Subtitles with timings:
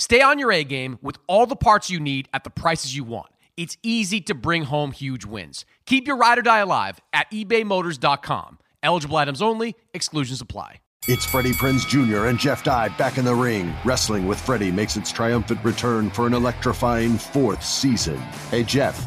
[0.00, 3.04] Stay on your A game with all the parts you need at the prices you
[3.04, 3.28] want.
[3.58, 5.66] It's easy to bring home huge wins.
[5.84, 8.58] Keep your ride or die alive at ebaymotors.com.
[8.82, 10.76] Eligible items only, exclusions apply.
[11.06, 12.28] It's Freddie Prinze Jr.
[12.28, 13.74] and Jeff Dye back in the ring.
[13.84, 18.16] Wrestling with Freddie makes its triumphant return for an electrifying fourth season.
[18.50, 19.06] Hey, Jeff.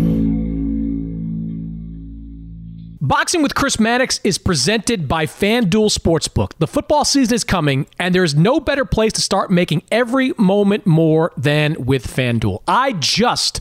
[3.03, 6.51] Boxing with Chris Mannix is presented by FanDuel Sportsbook.
[6.59, 10.85] The football season is coming, and there's no better place to start making every moment
[10.85, 12.61] more than with FanDuel.
[12.67, 13.59] I just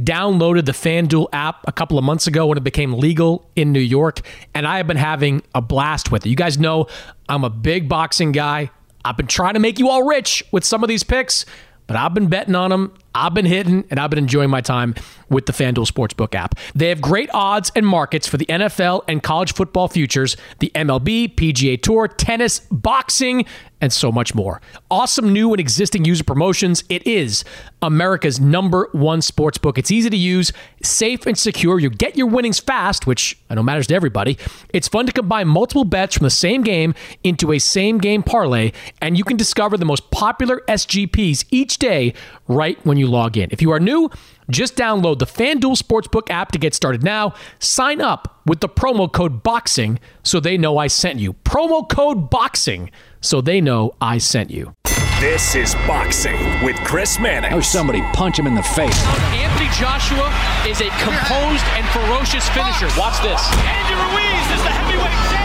[0.00, 3.78] downloaded the FanDuel app a couple of months ago when it became legal in New
[3.78, 4.22] York,
[4.52, 6.30] and I have been having a blast with it.
[6.30, 6.88] You guys know
[7.28, 8.72] I'm a big boxing guy.
[9.04, 11.46] I've been trying to make you all rich with some of these picks,
[11.86, 12.94] but I've been betting on them.
[13.14, 14.94] I've been hitting and I've been enjoying my time
[15.28, 16.54] with the FanDuel Sportsbook app.
[16.74, 21.34] They have great odds and markets for the NFL and college football futures, the MLB,
[21.34, 23.46] PGA Tour, tennis, boxing,
[23.82, 24.62] and so much more.
[24.90, 26.84] Awesome new and existing user promotions.
[26.88, 27.44] It is
[27.82, 29.76] America's number one sportsbook.
[29.76, 31.80] It's easy to use, safe and secure.
[31.80, 34.38] You get your winnings fast, which I know matters to everybody.
[34.72, 38.70] It's fun to combine multiple bets from the same game into a same game parlay,
[39.00, 42.14] and you can discover the most popular SGPs each day
[42.46, 43.48] right when you log in.
[43.50, 44.10] If you are new,
[44.50, 47.34] just download the FanDuel Sportsbook app to get started now.
[47.58, 51.34] Sign up with the promo code BOXING so they know I sent you.
[51.44, 52.90] Promo code BOXING
[53.20, 54.74] so they know I sent you.
[55.20, 57.54] This is Boxing with Chris Mannix.
[57.54, 59.06] Oh, somebody punch him in the face.
[59.30, 60.26] Anthony Joshua
[60.66, 62.88] is a composed and ferocious finisher.
[62.98, 63.40] Watch this.
[63.62, 65.41] Andy Ruiz is the heavyweight champion.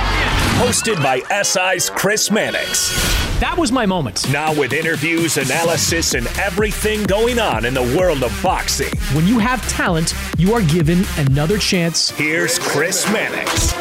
[0.57, 2.89] Hosted by SI's Chris Mannix.
[3.39, 4.27] That was my moment.
[4.31, 8.89] Now with interviews, analysis, and everything going on in the world of boxing.
[9.13, 12.09] When you have talent, you are given another chance.
[12.09, 13.71] Here's Chris Mannix.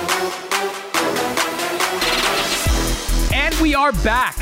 [3.32, 4.36] And we are back.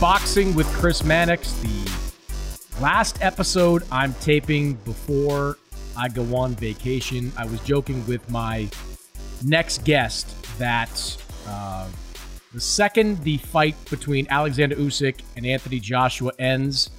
[0.00, 5.58] Boxing with Chris Mannix, the last episode I'm taping before
[5.98, 7.30] I go on vacation.
[7.36, 8.70] I was joking with my
[9.44, 11.18] next guest that
[11.48, 11.88] uh,
[12.52, 16.90] the second the fight between Alexander Usyk and Anthony Joshua ends,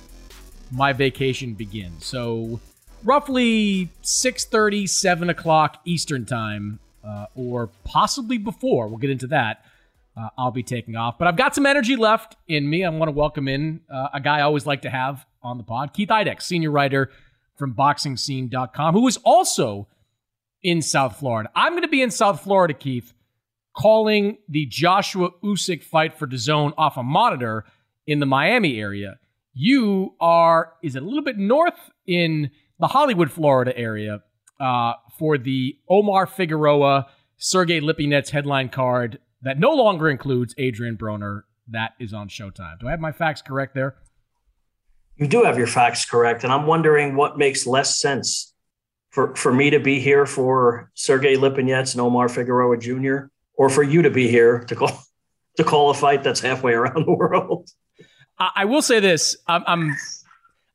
[0.71, 2.05] my vacation begins.
[2.05, 2.59] So
[3.03, 8.87] roughly 6.30, 7 o'clock Eastern time, uh, or possibly before.
[8.87, 9.63] We'll get into that
[10.19, 11.17] uh, I'll be taking off.
[11.17, 12.83] But I've got some energy left in me.
[12.83, 15.63] I want to welcome in uh, a guy I always like to have on the
[15.63, 17.09] pod, Keith Idec, senior writer
[17.57, 19.87] from BoxingScene.com, who is also
[20.61, 21.49] in South Florida.
[21.55, 23.13] I'm going to be in South Florida, Keith,
[23.79, 27.63] calling the Joshua Usyk fight for DAZN off a monitor
[28.05, 29.19] in the Miami area.
[29.53, 34.21] You are, is it a little bit north in the Hollywood, Florida area
[34.59, 37.07] uh, for the Omar Figueroa,
[37.37, 41.43] Sergey Lipinets headline card that no longer includes Adrien Broner.
[41.69, 42.79] That is on Showtime.
[42.79, 43.95] Do I have my facts correct there?
[45.15, 48.53] You do have your facts correct, and I'm wondering what makes less sense
[49.09, 53.27] for for me to be here for Sergey Lipinets and Omar Figueroa Jr.
[53.59, 55.03] or for you to be here to call
[55.57, 57.69] to call a fight that's halfway around the world.
[58.39, 59.97] I, will say this: I'm, I'm,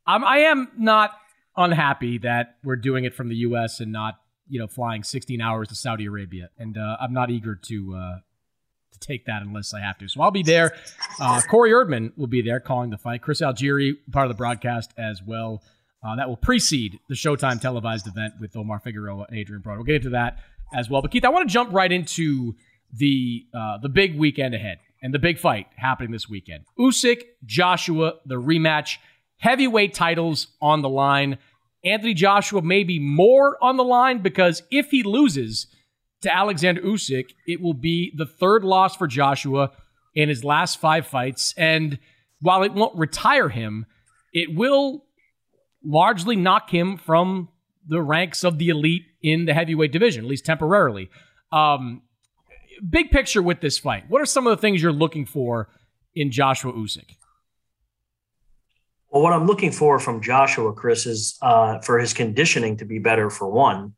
[0.06, 1.12] I'm I am not
[1.56, 3.81] unhappy that we're doing it from the U.S.
[3.81, 7.56] and not you know flying 16 hours to Saudi Arabia, and uh, I'm not eager
[7.56, 7.97] to.
[7.97, 8.19] Uh,
[8.93, 10.06] to take that unless I have to.
[10.06, 10.73] So I'll be there.
[11.19, 13.23] Uh, Corey Erdman will be there calling the fight.
[13.23, 15.64] Chris Algieri, part of the broadcast as well.
[16.00, 19.79] Uh, that will precede the Showtime televised event with Omar Figueroa and Adrien Broner.
[19.79, 20.38] We'll get into that
[20.73, 21.03] as well.
[21.03, 22.55] But Keith, I want to jump right into
[22.96, 26.64] the uh, the big weekend ahead and the big fight happening this weekend.
[26.79, 28.99] Usyk, Joshua, the rematch,
[29.38, 31.38] heavyweight titles on the line.
[31.85, 35.67] Anthony Joshua may be more on the line because if he loses
[36.23, 39.73] to Alexander Usyk, it will be the third loss for Joshua
[40.14, 41.52] in his last five fights.
[41.58, 41.99] And
[42.40, 43.85] while it won't retire him,
[44.32, 45.05] it will
[45.85, 47.50] largely knock him from
[47.87, 51.11] the ranks of the elite in the heavyweight division, at least temporarily.
[51.52, 52.02] Um,
[52.88, 55.69] big picture with this fight, what are some of the things you're looking for
[56.15, 57.17] in Joshua Usyk?
[59.11, 62.99] Well, what I'm looking for from Joshua, Chris, is uh, for his conditioning to be
[62.99, 63.31] better.
[63.31, 63.94] For one,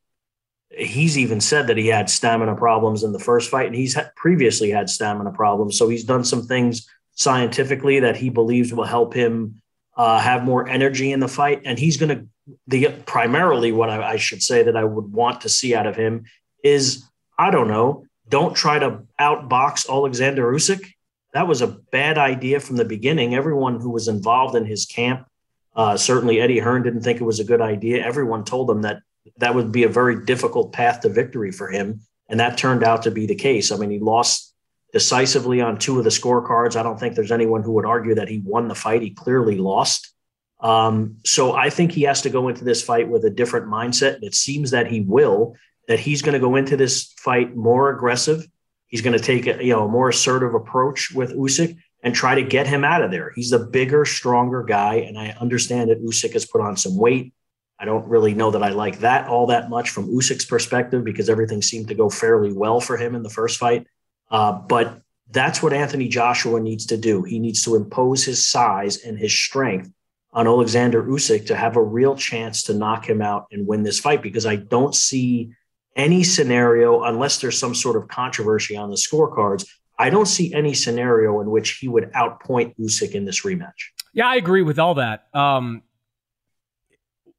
[0.70, 4.70] he's even said that he had stamina problems in the first fight, and he's previously
[4.70, 5.78] had stamina problems.
[5.78, 9.62] So he's done some things scientifically that he believes will help him
[9.96, 11.62] uh, have more energy in the fight.
[11.64, 12.26] And he's going to
[12.66, 15.96] the primarily what I, I should say that I would want to see out of
[15.96, 16.24] him
[16.62, 17.04] is
[17.38, 20.84] I don't know, don't try to outbox Alexander Usyk.
[21.32, 23.34] That was a bad idea from the beginning.
[23.34, 25.26] Everyone who was involved in his camp,
[25.74, 28.04] uh, certainly Eddie Hearn didn't think it was a good idea.
[28.04, 29.00] Everyone told him that
[29.38, 32.00] that would be a very difficult path to victory for him.
[32.28, 33.70] And that turned out to be the case.
[33.70, 34.54] I mean, he lost
[34.92, 36.76] decisively on two of the scorecards.
[36.76, 39.02] I don't think there's anyone who would argue that he won the fight.
[39.02, 40.12] He clearly lost.
[40.60, 44.14] Um, so I think he has to go into this fight with a different mindset.
[44.14, 45.54] And it seems that he will,
[45.88, 48.46] that he's going to go into this fight more aggressive.
[48.86, 52.34] He's going to take a you know a more assertive approach with Usyk and try
[52.34, 53.32] to get him out of there.
[53.34, 57.32] He's a bigger, stronger guy, and I understand that Usyk has put on some weight.
[57.78, 61.28] I don't really know that I like that all that much from Usyk's perspective because
[61.28, 63.86] everything seemed to go fairly well for him in the first fight.
[64.30, 67.22] Uh, but that's what Anthony Joshua needs to do.
[67.22, 69.90] He needs to impose his size and his strength
[70.32, 73.98] on Alexander Usyk to have a real chance to knock him out and win this
[73.98, 75.50] fight because I don't see
[75.96, 79.66] any scenario, unless there's some sort of controversy on the scorecards,
[79.98, 83.90] I don't see any scenario in which he would outpoint Usyk in this rematch.
[84.12, 85.26] Yeah, I agree with all that.
[85.34, 85.82] Um,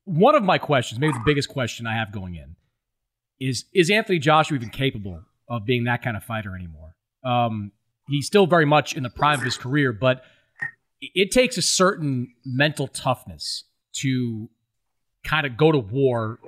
[0.06, 2.56] one of my questions, maybe the biggest question I have going in,
[3.40, 6.96] is is Anthony Joshua even capable of being that kind of fighter anymore?
[7.24, 7.72] Um,
[8.08, 10.24] he's still very much in the prime of his career, but
[11.02, 14.50] it takes a certain mental toughness to
[15.24, 16.40] kind of go to war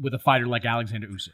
[0.00, 1.30] with a fighter like Alexander Usyk.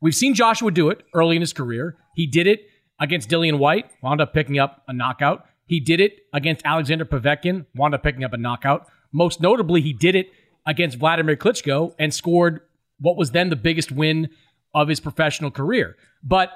[0.00, 1.96] We've seen Joshua do it early in his career.
[2.14, 2.66] He did it
[3.00, 5.46] against Dillian Whyte, wound up picking up a knockout.
[5.66, 8.86] He did it against Alexander Povetkin, wound up picking up a knockout.
[9.12, 10.28] Most notably, he did it
[10.66, 12.60] against Vladimir Klitschko and scored
[13.00, 14.28] what was then the biggest win
[14.74, 15.96] of his professional career.
[16.22, 16.50] But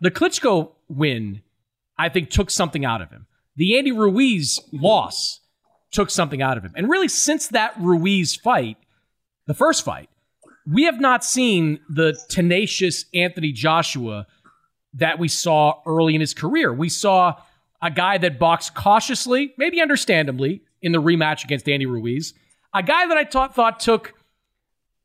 [0.00, 1.42] the Klitschko win,
[1.96, 3.26] I think, took something out of him.
[3.56, 5.40] The Andy Ruiz loss
[5.90, 6.72] took something out of him.
[6.76, 8.76] And really, since that Ruiz fight,
[9.46, 10.08] the first fight,
[10.70, 14.26] we have not seen the tenacious Anthony Joshua
[14.94, 16.72] that we saw early in his career.
[16.72, 17.34] We saw
[17.80, 22.34] a guy that boxed cautiously, maybe understandably, in the rematch against Andy Ruiz.
[22.74, 24.14] A guy that I thought, thought took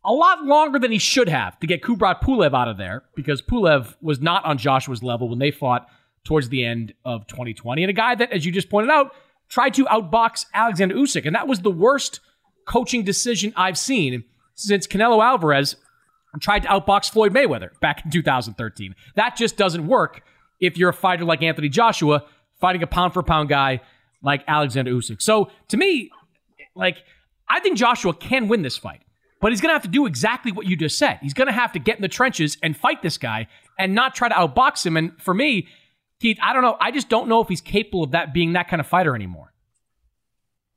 [0.04, 3.42] a lot longer than he should have to get Kubrat Pulev out of there because
[3.42, 5.88] Pulev was not on Joshua's level when they fought
[6.26, 7.84] towards the end of 2020.
[7.84, 9.14] And a guy that, as you just pointed out,
[9.48, 11.26] tried to outbox Alexander Usyk.
[11.26, 12.20] And that was the worst
[12.66, 14.26] coaching decision I've seen
[14.56, 15.76] since Canelo Alvarez
[16.40, 18.96] tried to outbox Floyd Mayweather back in 2013.
[19.16, 20.24] That just doesn't work
[20.60, 22.26] if you're a fighter like Anthony Joshua
[22.60, 23.82] fighting a pound for pound guy
[24.24, 25.22] like Alexander Usyk.
[25.22, 26.10] So to me,
[26.76, 27.04] like,
[27.50, 29.02] I think Joshua can win this fight,
[29.42, 31.20] but he's going to have to do exactly what you just said.
[31.22, 33.48] He's going to have to get in the trenches and fight this guy
[33.78, 34.98] and not try to outbox him.
[34.98, 35.68] And for me,
[36.20, 36.78] Keith, I don't know.
[36.80, 39.53] I just don't know if he's capable of that being that kind of fighter anymore.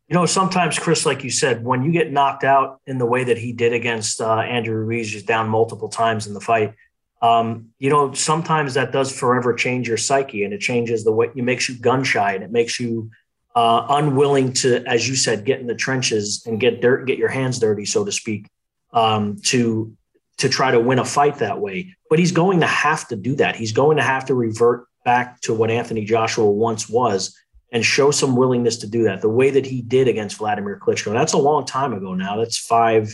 [0.08, 3.24] You know, sometimes, Chris, like you said, when you get knocked out in the way
[3.24, 6.74] that he did against uh, Andrew Ruiz, he's down multiple times in the fight.
[7.20, 11.30] Um, you know, sometimes that does forever change your psyche, and it changes the way
[11.34, 13.10] it makes you gun shy, and it makes you
[13.56, 17.30] uh, unwilling to, as you said, get in the trenches and get dirt, get your
[17.30, 18.48] hands dirty, so to speak,
[18.92, 19.96] um, to
[20.36, 21.96] to try to win a fight that way.
[22.10, 23.56] But he's going to have to do that.
[23.56, 27.34] He's going to have to revert back to what Anthony Joshua once was
[27.72, 31.12] and show some willingness to do that the way that he did against Vladimir Klitschko.
[31.12, 32.36] That's a long time ago now.
[32.36, 33.12] That's five,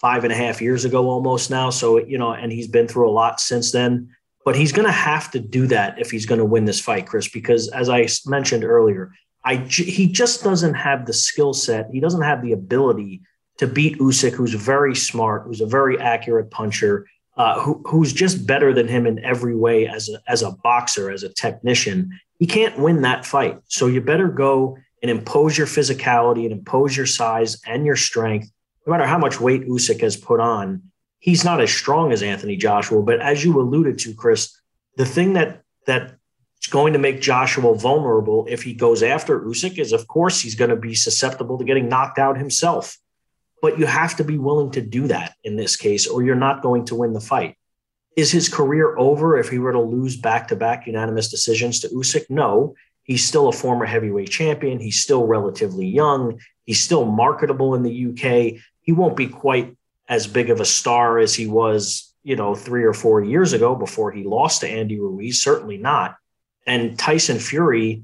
[0.00, 1.70] five and a half years ago almost now.
[1.70, 4.14] So, you know, and he's been through a lot since then.
[4.44, 7.06] But he's going to have to do that if he's going to win this fight,
[7.06, 9.12] Chris, because as I mentioned earlier,
[9.44, 11.90] I he just doesn't have the skill set.
[11.92, 13.22] He doesn't have the ability
[13.58, 17.06] to beat Usyk, who's very smart, who's a very accurate puncher,
[17.38, 21.10] uh, who, who's just better than him in every way as a, as a boxer,
[21.10, 22.10] as a technician.
[22.38, 23.58] He can't win that fight.
[23.68, 28.50] So you better go and impose your physicality and impose your size and your strength.
[28.84, 30.82] No matter how much weight Usyk has put on,
[31.20, 33.02] he's not as strong as Anthony Joshua.
[33.02, 34.60] But as you alluded to, Chris,
[34.96, 39.92] the thing that that's going to make Joshua vulnerable if he goes after Usyk is,
[39.92, 42.98] of course, he's going to be susceptible to getting knocked out himself.
[43.60, 46.62] But you have to be willing to do that in this case, or you're not
[46.62, 47.56] going to win the fight.
[48.16, 51.88] Is his career over if he were to lose back to back unanimous decisions to
[51.88, 52.28] Usyk?
[52.28, 52.74] No.
[53.02, 54.80] He's still a former heavyweight champion.
[54.80, 56.40] He's still relatively young.
[56.64, 58.60] He's still marketable in the UK.
[58.82, 59.76] He won't be quite
[60.08, 63.74] as big of a star as he was, you know, three or four years ago
[63.74, 65.40] before he lost to Andy Ruiz.
[65.42, 66.16] Certainly not.
[66.66, 68.02] And Tyson Fury,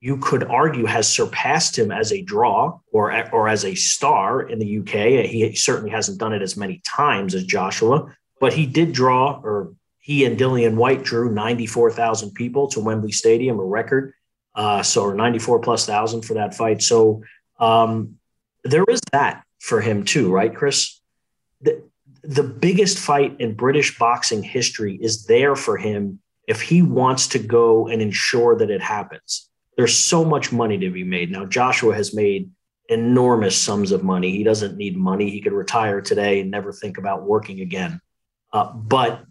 [0.00, 4.58] you could argue, has surpassed him as a draw or or as a star in
[4.58, 5.26] the UK.
[5.26, 9.74] He certainly hasn't done it as many times as Joshua, but he did draw, or
[9.98, 14.14] he and Dillian Whyte drew 94,000 people to Wembley Stadium, a record.
[14.54, 16.82] Uh, so 94 plus thousand for that fight.
[16.82, 17.22] So
[17.60, 18.16] um,
[18.64, 21.00] there is that for him too, right, Chris?
[21.60, 21.82] The,
[22.22, 27.38] the biggest fight in British boxing history is there for him if he wants to
[27.38, 29.47] go and ensure that it happens.
[29.78, 31.30] There's so much money to be made.
[31.30, 32.50] Now, Joshua has made
[32.88, 34.32] enormous sums of money.
[34.32, 35.30] He doesn't need money.
[35.30, 38.00] He could retire today and never think about working again.
[38.52, 39.24] Uh, but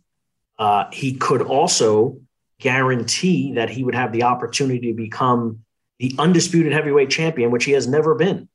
[0.58, 2.22] uh, he could also
[2.60, 5.66] guarantee that he would have the opportunity to become
[6.00, 8.48] the undisputed heavyweight champion, which he has never been.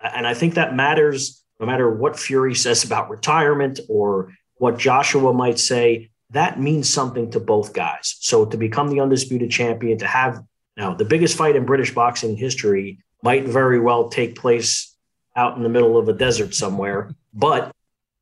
[0.00, 5.34] And I think that matters no matter what Fury says about retirement or what Joshua
[5.34, 6.10] might say.
[6.30, 8.16] That means something to both guys.
[8.20, 10.42] So to become the undisputed champion, to have
[10.76, 14.94] now the biggest fight in British boxing history might very well take place
[15.36, 17.72] out in the middle of a desert somewhere, but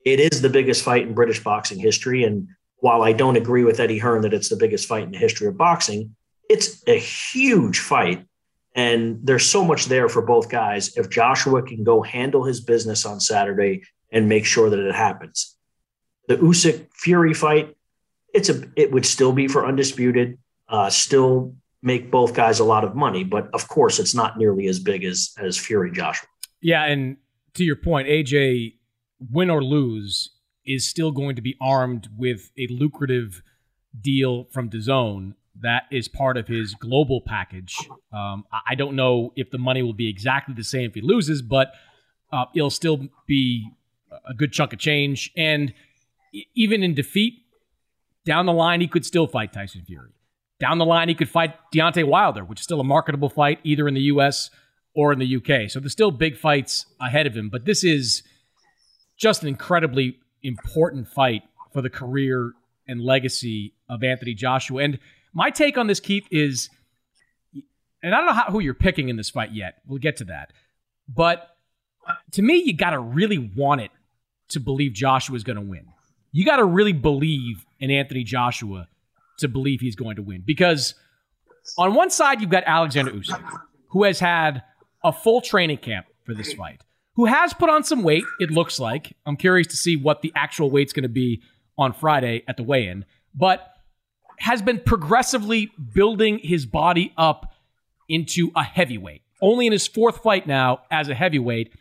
[0.05, 2.25] it is the biggest fight in British boxing history.
[2.25, 5.19] And while I don't agree with Eddie Hearn that it's the biggest fight in the
[5.19, 6.17] history of boxing,
[6.49, 8.27] it's a huge fight
[8.75, 10.97] and there's so much there for both guys.
[10.97, 15.57] If Joshua can go handle his business on Saturday and make sure that it happens,
[16.29, 17.77] the Usyk Fury fight,
[18.33, 22.85] it's a it would still be for undisputed, uh, still make both guys a lot
[22.85, 26.29] of money, but of course it's not nearly as big as as Fury Joshua.
[26.61, 27.17] Yeah, and
[27.55, 28.75] to your point, AJ,
[29.31, 30.31] win or lose,
[30.65, 33.43] is still going to be armed with a lucrative
[34.01, 37.77] deal from DAZN that is part of his global package.
[38.13, 41.43] Um, I don't know if the money will be exactly the same if he loses,
[41.43, 41.73] but
[42.33, 43.71] uh, it'll still be
[44.29, 45.31] a good chunk of change.
[45.37, 45.75] And
[46.55, 47.35] even in defeat,
[48.25, 50.11] down the line, he could still fight Tyson Fury.
[50.63, 53.89] Down the line, he could fight Deontay Wilder, which is still a marketable fight either
[53.89, 54.49] in the U.S.
[54.95, 55.67] or in the U.K.
[55.67, 57.49] So there's still big fights ahead of him.
[57.51, 58.23] But this is
[59.19, 61.43] just an incredibly important fight
[61.73, 62.53] for the career
[62.87, 64.85] and legacy of Anthony Joshua.
[64.85, 65.01] And
[65.35, 66.71] my take on this, Keith, is,
[68.01, 69.79] and I don't know how, who you're picking in this fight yet.
[69.85, 70.53] We'll get to that.
[71.09, 71.57] But
[72.33, 73.91] to me, you got to really want it
[74.51, 75.87] to believe Joshua is going to win.
[76.31, 78.87] You got to really believe in Anthony Joshua
[79.43, 80.43] to believe he's going to win.
[80.45, 80.95] Because
[81.79, 84.63] on one side, you've got Alexander Usyk, who has had
[85.05, 86.83] a full training camp for this fight,
[87.15, 89.17] who has put on some weight, it looks like.
[89.27, 91.43] I'm curious to see what the actual weight's going to be
[91.79, 93.05] on Friday at the weigh in.
[93.35, 93.69] But
[94.39, 97.53] has been progressively building his body up
[98.09, 99.23] into a heavyweight.
[99.41, 101.73] Only in his fourth fight now as a heavyweight.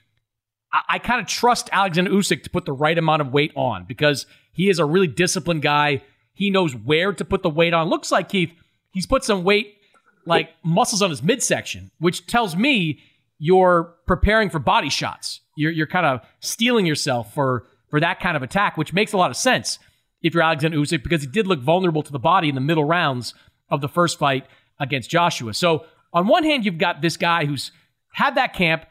[0.72, 3.86] I, I kind of trust Alexander Usyk to put the right amount of weight on
[3.86, 6.04] because he is a really disciplined guy.
[6.42, 7.88] He knows where to put the weight on.
[7.88, 8.52] Looks like Keith,
[8.90, 9.76] he's put some weight,
[10.26, 13.00] like muscles on his midsection, which tells me
[13.38, 15.42] you're preparing for body shots.
[15.56, 19.18] You're, you're kind of steeling yourself for, for that kind of attack, which makes a
[19.18, 19.78] lot of sense
[20.24, 22.86] if you're Alexander Usyk because he did look vulnerable to the body in the middle
[22.86, 23.36] rounds
[23.70, 24.48] of the first fight
[24.80, 25.54] against Joshua.
[25.54, 27.72] So on one hand, you've got this guy who's
[28.14, 28.88] had that camp,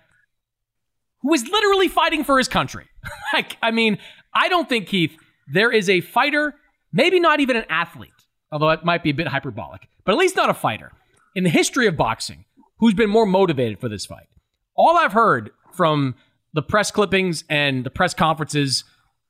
[1.23, 2.87] who is literally fighting for his country.
[3.33, 3.99] like, I mean,
[4.33, 5.16] I don't think Keith
[5.52, 6.54] there is a fighter,
[6.92, 8.11] maybe not even an athlete,
[8.52, 10.92] although it might be a bit hyperbolic, but at least not a fighter
[11.35, 12.44] in the history of boxing
[12.78, 14.26] who's been more motivated for this fight.
[14.75, 16.14] All I've heard from
[16.52, 18.85] the press clippings and the press conferences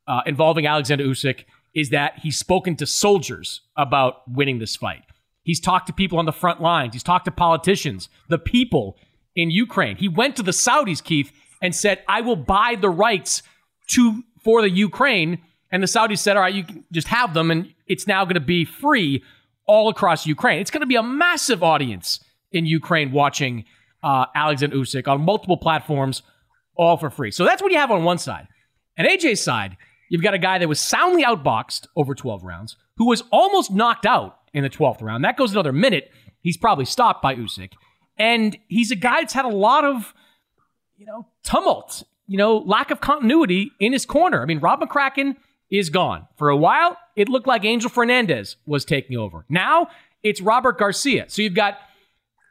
[0.07, 5.03] uh, involving Alexander Usyk is that he's spoken to soldiers about winning this fight.
[5.43, 6.95] He's talked to people on the front lines.
[6.95, 8.97] He's talked to politicians, the people
[9.35, 9.97] in Ukraine.
[9.97, 13.43] He went to the Saudis, Keith, and said, I will buy the rights
[13.89, 15.39] to for the Ukraine.
[15.73, 18.35] And the Saudis said, All right, you can just have them, and it's now going
[18.35, 19.23] to be free
[19.67, 20.61] all across Ukraine.
[20.61, 23.65] It's going to be a massive audience in Ukraine watching
[24.03, 26.23] uh, Alexander Usyk on multiple platforms,
[26.75, 27.31] all for free.
[27.31, 28.49] So that's what you have on one side.
[28.97, 29.77] And AJ's side,
[30.11, 34.05] You've got a guy that was soundly outboxed over 12 rounds, who was almost knocked
[34.05, 35.25] out in the 12th round.
[35.25, 36.11] That goes another minute.
[36.41, 37.73] He's probably stopped by Usyk.
[38.19, 40.13] And he's a guy that's had a lot of,
[40.97, 44.43] you know, tumult, you know, lack of continuity in his corner.
[44.43, 45.37] I mean, Rob McCracken
[45.71, 46.27] is gone.
[46.37, 49.45] For a while, it looked like Angel Fernandez was taking over.
[49.49, 49.89] Now
[50.23, 51.27] it's Robert Garcia.
[51.29, 51.79] So you've got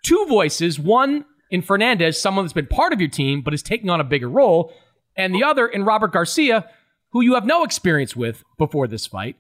[0.04, 3.90] two voices, one in Fernandez, someone that's been part of your team but is taking
[3.90, 4.74] on a bigger role,
[5.16, 6.70] and the other in Robert Garcia,
[7.12, 9.36] who you have no experience with before this fight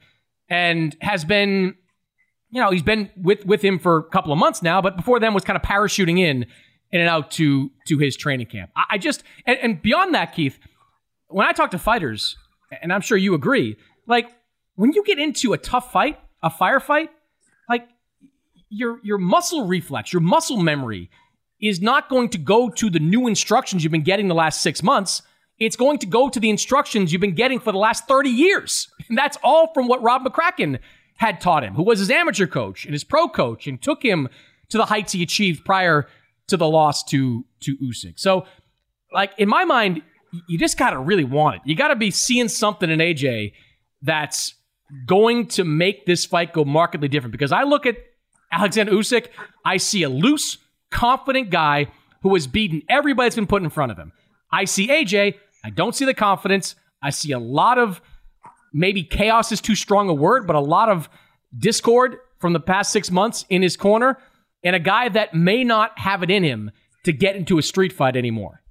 [0.50, 1.76] and has been
[2.50, 5.20] you know he's been with with him for a couple of months now but before
[5.20, 6.48] then was kind of parachuting in
[6.92, 10.34] in and out to to his training camp i, I just and, and beyond that
[10.34, 10.58] keith
[11.30, 12.38] when I talk to fighters,
[12.82, 14.30] and I'm sure you agree, like
[14.76, 17.10] when you get into a tough fight, a firefight,
[17.68, 17.88] like
[18.70, 21.10] your your muscle reflex, your muscle memory
[21.60, 24.82] is not going to go to the new instructions you've been getting the last six
[24.82, 25.22] months.
[25.60, 28.88] It's going to go to the instructions you've been getting for the last 30 years.
[29.10, 30.80] And that's all from what Rob McCracken
[31.18, 34.30] had taught him, who was his amateur coach and his pro coach and took him
[34.70, 36.08] to the heights he achieved prior
[36.48, 38.18] to the loss to, to Usyk.
[38.18, 38.46] So,
[39.12, 40.02] like, in my mind,
[40.48, 41.62] you just got to really want it.
[41.66, 43.54] You got to be seeing something in AJ
[44.02, 44.56] that's
[45.06, 47.32] going to make this fight go markedly different.
[47.32, 47.98] Because I look at
[48.52, 49.28] Alexander Usyk,
[49.66, 50.58] I see a loose,
[50.92, 51.88] confident guy
[52.22, 54.12] who has beaten everybody that's been put in front of him.
[54.52, 56.76] I see AJ, I don't see the confidence.
[57.02, 58.02] I see a lot of
[58.74, 61.10] maybe chaos is too strong a word, but a lot of
[61.58, 64.18] discord from the past six months in his corner,
[64.64, 66.72] and a guy that may not have it in him
[67.04, 68.62] to get into a street fight anymore.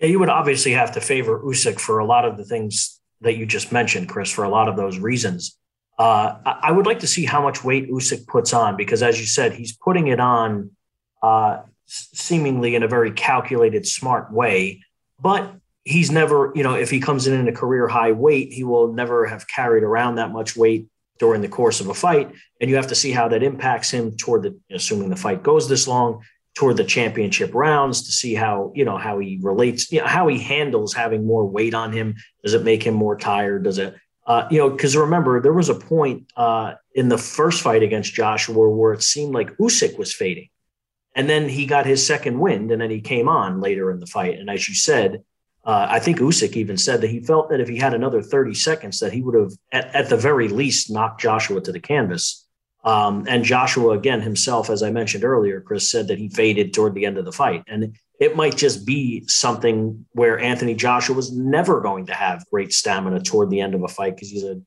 [0.00, 3.46] You would obviously have to favor Usyk for a lot of the things that you
[3.46, 5.56] just mentioned, Chris, for a lot of those reasons.
[5.98, 9.26] Uh, I would like to see how much weight Usyk puts on because, as you
[9.26, 10.70] said, he's putting it on
[11.22, 14.82] uh, seemingly in a very calculated, smart way.
[15.20, 15.52] But
[15.84, 18.92] he's never, you know, if he comes in in a career high weight, he will
[18.92, 20.86] never have carried around that much weight
[21.18, 22.30] during the course of a fight.
[22.60, 25.68] And you have to see how that impacts him toward the, assuming the fight goes
[25.68, 26.22] this long,
[26.58, 30.26] toward the championship rounds to see how, you know, how he relates, you know, how
[30.26, 32.16] he handles having more weight on him.
[32.42, 33.62] Does it make him more tired?
[33.62, 33.94] Does it,
[34.26, 38.12] uh, you know, because remember, there was a point uh, in the first fight against
[38.12, 40.48] Joshua where it seemed like Usyk was fading.
[41.14, 44.06] And then he got his second wind, and then he came on later in the
[44.06, 44.40] fight.
[44.40, 45.22] And as you said,
[45.62, 48.54] uh, I think Usyk even said that he felt that if he had another 30
[48.54, 52.47] seconds, that he would have, at, at the very least, knocked Joshua to the canvas.
[52.84, 56.94] Um, and Joshua, again, himself, as I mentioned earlier, Chris said that he faded toward
[56.94, 57.64] the end of the fight.
[57.66, 62.72] And it might just be something where Anthony Joshua was never going to have great
[62.72, 64.60] stamina toward the end of a fight because he's a,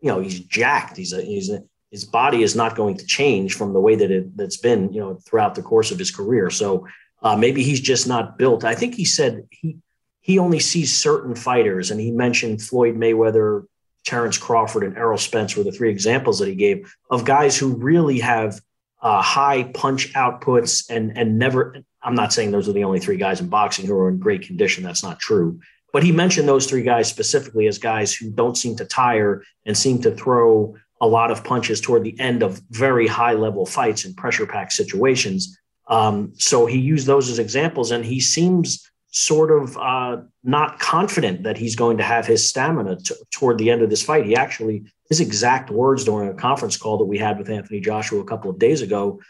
[0.00, 0.96] you know, he's jacked.
[0.96, 4.10] He's a, he's a, his body is not going to change from the way that
[4.10, 6.50] it, that's been, you know, throughout the course of his career.
[6.50, 6.86] So
[7.22, 8.64] uh, maybe he's just not built.
[8.64, 9.78] I think he said he
[10.20, 13.64] he only sees certain fighters, and he mentioned Floyd Mayweather,
[14.04, 17.74] Terrence Crawford, and Errol Spence were the three examples that he gave of guys who
[17.76, 18.60] really have
[19.02, 23.16] uh, high punch outputs and and never I'm not saying those are the only three
[23.16, 24.84] guys in boxing who are in great condition.
[24.84, 25.60] That's not true.
[25.92, 29.76] But he mentioned those three guys specifically as guys who don't seem to tire and
[29.76, 34.04] seem to throw a lot of punches toward the end of very high level fights
[34.04, 35.58] and pressure packed situations.
[35.88, 41.44] Um, so he used those as examples, and he seems sort of uh, not confident
[41.44, 44.26] that he's going to have his stamina t- toward the end of this fight.
[44.26, 48.20] He actually, his exact words during a conference call that we had with Anthony Joshua
[48.20, 49.20] a couple of days ago,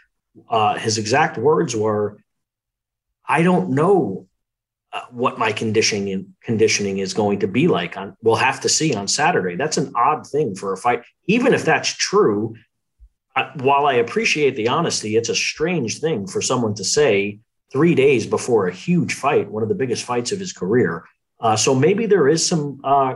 [0.49, 2.17] uh, his exact words were,
[3.29, 4.25] I don't know
[4.91, 7.95] uh, what my conditioning conditioning is going to be like.
[7.95, 9.55] On, we'll have to see on Saturday.
[9.55, 11.03] That's an odd thing for a fight.
[11.25, 12.55] Even if that's true,
[13.35, 17.39] uh, while I appreciate the honesty, it's a strange thing for someone to say
[17.71, 21.05] three days before a huge fight, one of the biggest fights of his career.
[21.39, 23.15] Uh, so maybe there is some, uh,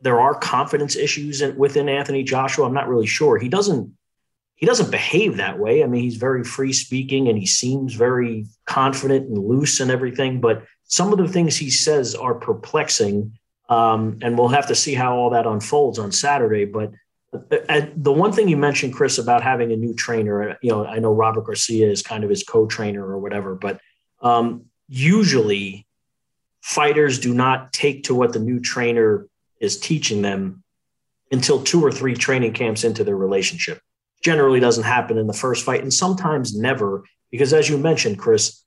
[0.00, 2.66] there are confidence issues within Anthony Joshua.
[2.66, 3.38] I'm not really sure.
[3.38, 3.92] He doesn't
[4.62, 5.82] he doesn't behave that way.
[5.82, 10.40] I mean, he's very free speaking and he seems very confident and loose and everything.
[10.40, 13.36] But some of the things he says are perplexing.
[13.68, 16.64] Um, and we'll have to see how all that unfolds on Saturday.
[16.64, 16.92] But
[17.32, 21.12] the one thing you mentioned, Chris, about having a new trainer, you know, I know
[21.12, 23.80] Robert Garcia is kind of his co-trainer or whatever, but
[24.20, 25.86] um, usually
[26.60, 29.26] fighters do not take to what the new trainer
[29.60, 30.62] is teaching them
[31.30, 33.80] until two or three training camps into their relationship.
[34.22, 38.62] Generally doesn't happen in the first fight and sometimes never because as you mentioned chris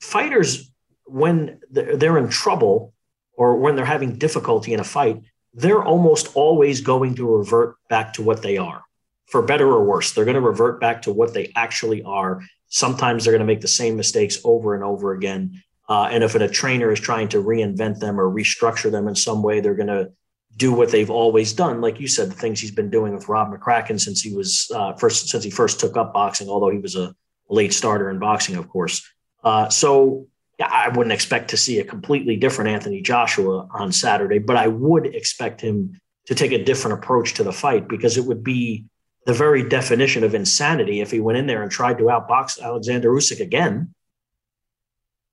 [0.00, 0.70] fighters
[1.06, 2.92] when they're in trouble
[3.36, 5.22] or when they're having difficulty in a fight
[5.54, 8.82] they're almost always going to revert back to what they are
[9.26, 13.24] for better or worse they're going to revert back to what they actually are sometimes
[13.24, 16.48] they're going to make the same mistakes over and over again uh, and if a
[16.48, 20.10] trainer is trying to reinvent them or restructure them in some way they're going to
[20.56, 21.80] do what they've always done.
[21.80, 24.92] Like you said, the things he's been doing with Rob McCracken since he was uh,
[24.94, 27.14] first since he first took up boxing, although he was a
[27.48, 29.08] late starter in boxing, of course.
[29.42, 30.28] Uh, so
[30.62, 35.06] I wouldn't expect to see a completely different Anthony Joshua on Saturday, but I would
[35.06, 38.86] expect him to take a different approach to the fight because it would be
[39.26, 43.10] the very definition of insanity if he went in there and tried to outbox Alexander
[43.10, 43.94] Usyk again.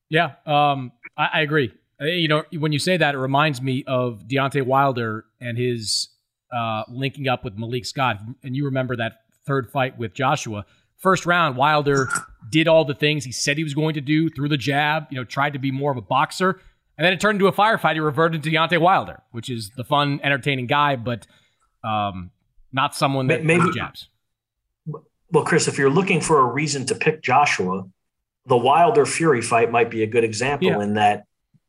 [0.09, 1.73] Yeah, um, I, I agree.
[2.01, 6.09] Uh, you know, when you say that, it reminds me of Deontay Wilder and his
[6.51, 8.19] uh, linking up with Malik Scott.
[8.43, 10.65] And you remember that third fight with Joshua.
[10.97, 12.09] First round, Wilder
[12.49, 15.17] did all the things he said he was going to do through the jab, you
[15.17, 16.59] know, tried to be more of a boxer.
[16.97, 17.93] And then it turned into a firefight.
[17.93, 21.25] He reverted to Deontay Wilder, which is the fun, entertaining guy, but
[21.83, 22.31] um,
[22.71, 24.07] not someone that Maybe- jabs.
[25.33, 27.85] Well, Chris, if you're looking for a reason to pick Joshua,
[28.47, 30.81] the Wilder Fury fight might be a good example Yeah.
[30.81, 31.23] in that,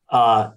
[0.09, 0.49] uh,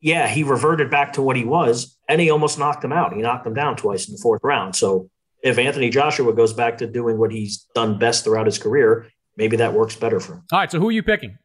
[0.00, 3.12] yeah, he reverted back to what he was, and he almost knocked him out.
[3.12, 4.76] He knocked him down twice in the fourth round.
[4.76, 5.10] So
[5.42, 9.56] if Anthony Joshua goes back to doing what he's done best throughout his career, maybe
[9.56, 10.42] that works better for him.
[10.52, 11.38] All right, so who are you picking?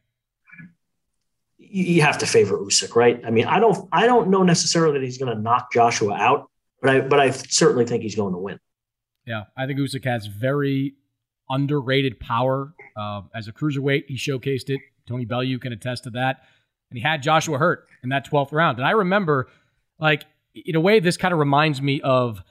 [1.56, 3.20] You have to favor Usyk, right?
[3.24, 6.50] I mean, I don't, I don't know necessarily that he's going to knock Joshua out,
[6.82, 8.60] but I, but I certainly think he's going to win.
[9.26, 10.94] Yeah, I think Usyk has very
[11.48, 14.04] underrated power uh, as a cruiserweight.
[14.08, 14.80] He showcased it.
[15.06, 16.42] Tony Bellew can attest to that.
[16.90, 18.78] And he had Joshua hurt in that 12th round.
[18.78, 19.48] And I remember,
[19.98, 22.42] like, in a way, this kind of reminds me of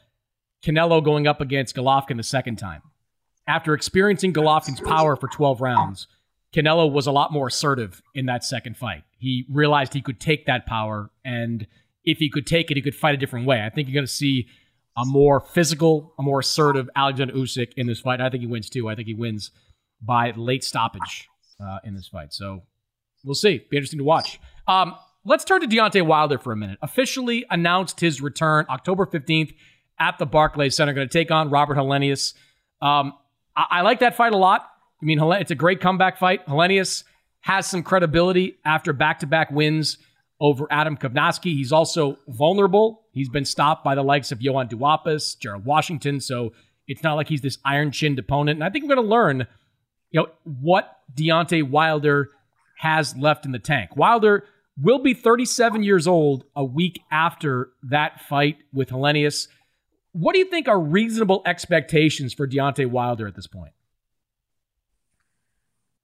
[0.64, 2.82] Canelo going up against Golovkin the second time.
[3.48, 6.08] After experiencing Golovkin's power for 12 rounds,
[6.54, 9.04] Canelo was a lot more assertive in that second fight.
[9.18, 11.68] He realized he could take that power, and
[12.06, 13.62] if he could take it, he could fight a different way.
[13.64, 14.48] I think you're going to see
[14.96, 18.22] a more physical, a more assertive Alexander Usyk in this fight.
[18.22, 18.88] I think he wins too.
[18.90, 19.52] I think he wins
[20.02, 21.28] by late stoppage
[21.60, 22.34] uh, in this fight.
[22.34, 22.64] So
[23.24, 23.66] we'll see.
[23.70, 24.40] Be interesting to watch.
[24.68, 26.78] Um, let's turn to Deontay Wilder for a minute.
[26.82, 29.54] Officially announced his return October 15th
[30.00, 30.94] at the Barclays Center.
[30.94, 32.34] Going to take on Robert Helenius.
[32.82, 33.14] Um,
[33.56, 34.68] I-, I like that fight a lot.
[35.02, 36.46] I mean, it's a great comeback fight.
[36.48, 37.04] Helenius
[37.42, 39.98] has some credibility after back-to-back wins
[40.40, 41.54] over Adam Kownacki.
[41.54, 43.02] He's also vulnerable.
[43.12, 46.22] He's been stopped by the likes of Johann Duhaupas, Gerald Washington.
[46.22, 46.54] So
[46.88, 48.58] it's not like he's this iron-chinned opponent.
[48.58, 49.48] And I think we're going to learn,
[50.12, 52.30] you know, what Deontay Wilder
[52.78, 53.96] has left in the tank.
[53.96, 54.46] Wilder
[54.82, 59.48] will be 37 years old a week after that fight with Helenius.
[60.14, 63.74] What do you think are reasonable expectations for Deontay Wilder at this point?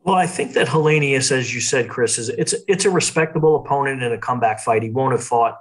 [0.04, 4.02] Well, I think that Helenius, as you said, Chris, is it's it's a respectable opponent
[4.02, 4.82] in a comeback fight.
[4.82, 5.60] He won't have fought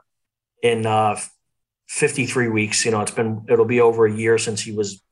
[0.63, 1.21] in uh,
[1.89, 2.85] 53 weeks.
[2.85, 5.03] You know, it's been it'll be over a year since he was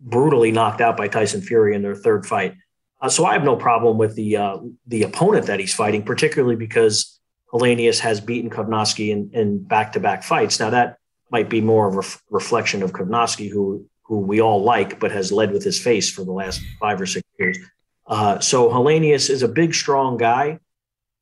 [0.00, 2.54] brutally knocked out by Tyson Fury in their third fight.
[3.00, 6.56] Uh, so I have no problem with the uh, the opponent that he's fighting, particularly
[6.56, 7.20] because
[7.52, 10.58] Helenius has beaten Kownacki in, in back-to-back fights.
[10.58, 10.96] Now that
[11.30, 15.12] might be more of a ref- reflection of Kownacki, who who we all like, but
[15.12, 17.58] has led with his face for the last five or six years.
[18.06, 20.58] Uh, so Helenius is a big, strong guy,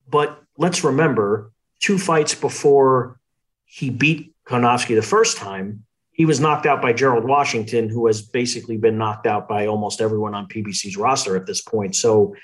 [0.09, 3.21] but let's remember two fights before
[3.66, 8.23] he beat Kownacki the first time, he was knocked out by Gerald Washington, who has
[8.23, 11.94] basically been knocked out by almost everyone on PBC's roster at this point.
[11.94, 12.35] So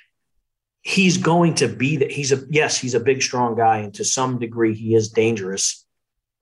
[0.83, 2.13] he's going to be that.
[2.13, 5.84] He's a yes, he's a big, strong guy, and to some degree, he is dangerous.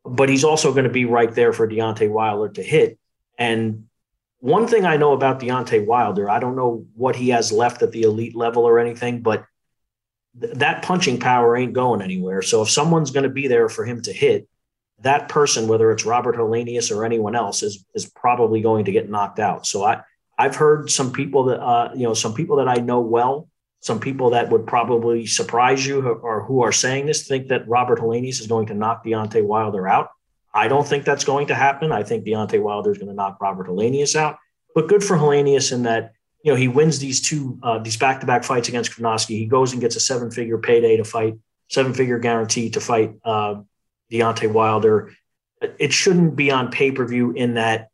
[0.05, 2.99] But he's also going to be right there for Deontay Wilder to hit.
[3.39, 3.87] And
[4.41, 7.93] one thing I know about Deontay Wilder, I don't know what he has left at
[7.93, 9.45] the elite level or anything, but
[10.41, 12.43] th- that punching power ain't going anywhere.
[12.43, 14.49] So if someone's going to be there for him to hit,
[15.03, 19.11] that person, whether it's Robert Helenius or anyone else, is is probably going to get
[19.11, 19.67] knocked out.
[19.67, 20.03] So I
[20.39, 23.49] I've heard some people that uh, you know some people that I know well,
[23.83, 27.99] some people that would probably surprise you or who are saying this think that Robert
[27.99, 30.11] Helenius is going to knock Deontay Wilder out.
[30.55, 31.91] I don't think that's going to happen.
[31.91, 34.39] I think Deontay Wilder is going to knock Robert Helenius out.
[34.73, 36.13] But good for Helenius in that
[36.45, 39.39] you know he wins these two uh, these back to back fights against Kownacki.
[39.39, 41.35] He goes and gets a seven figure payday to fight,
[41.69, 43.63] seven figure guarantee to fight uh,
[44.13, 45.13] Deontay Wilder.
[45.61, 47.89] It shouldn't be on pay per view in that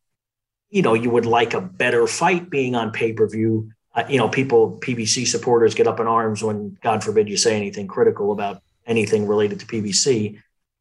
[0.68, 3.70] you know you would like a better fight being on pay per view.
[4.09, 7.88] You know, people PBC supporters get up in arms when God forbid you say anything
[7.88, 10.40] critical about anything related to PBC.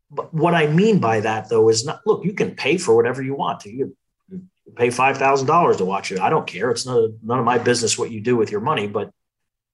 [0.09, 2.23] But what I mean by that, though, is not look.
[2.23, 3.71] You can pay for whatever you want to.
[3.71, 3.95] You,
[4.75, 6.19] pay five thousand dollars to watch it.
[6.19, 6.69] I don't care.
[6.71, 8.87] It's not, none of my business what you do with your money.
[8.87, 9.11] But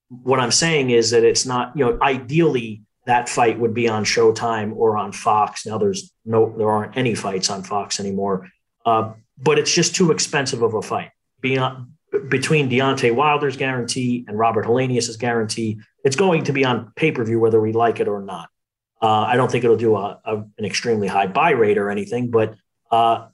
[0.10, 1.76] what I'm saying is that it's not.
[1.76, 5.65] You know, ideally, that fight would be on Showtime or on Fox.
[5.65, 8.50] Now, there's no, there aren't any fights on Fox anymore.
[8.86, 11.10] Uh, but it's just too expensive of a fight.
[11.41, 11.93] Beyond
[12.30, 17.23] between Deontay Wilder's guarantee and Robert Helenius's guarantee, it's going to be on pay per
[17.23, 18.49] view whether we like it or not.
[19.02, 22.32] Uh, I don't think it'll do a, a, an extremely high buy rate or anything,
[22.32, 22.56] but
[22.91, 23.28] uh,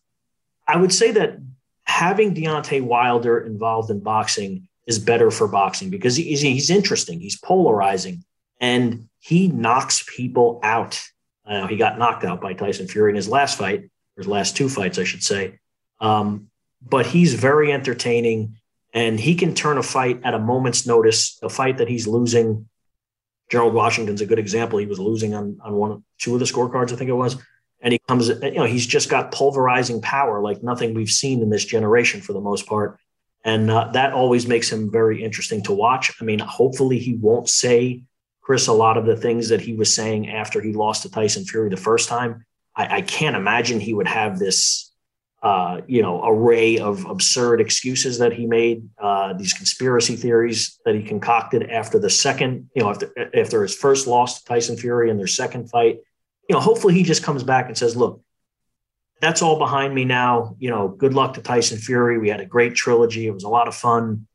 [0.68, 1.38] I would say that
[1.84, 7.38] having Deontay Wilder involved in boxing is better for boxing because he's, he's interesting, he's
[7.40, 8.24] polarizing,
[8.60, 11.02] and he knocks people out.
[11.46, 14.56] Uh, he got knocked out by Tyson Fury in his last fight, or his last
[14.56, 15.60] two fights, I should say.
[16.00, 16.50] Um,
[16.82, 18.56] but he's very entertaining,
[18.94, 21.40] and he can turn a fight at a moment's notice.
[21.44, 22.68] A fight that he's losing
[23.50, 24.80] Gerald Washington's a good example.
[24.80, 27.38] He was losing on on one two of the scorecards, I think it was,
[27.82, 28.30] and he comes.
[28.30, 32.34] You know, he's just got pulverizing power like nothing we've seen in this generation for
[32.34, 33.00] the most part,
[33.44, 36.12] and uh, that always makes him very interesting to watch.
[36.22, 38.04] I mean, hopefully he won't say
[38.50, 41.46] Chris, a lot of the things that he was saying after he lost to Tyson
[41.46, 42.46] Fury the first time.
[42.76, 44.89] I, I can't imagine he would have this,
[45.42, 50.96] uh, you know, array of absurd excuses that he made, uh, these conspiracy theories that
[50.96, 55.10] he concocted after the second, you know, after after his first loss to Tyson Fury
[55.10, 56.00] in their second fight.
[56.50, 58.22] You know, hopefully he just comes back and says, "Look,
[59.22, 60.56] that's all behind me now.
[60.60, 62.18] You know, good luck to Tyson Fury.
[62.18, 63.28] We had a great trilogy.
[63.28, 64.28] It was a lot of fun.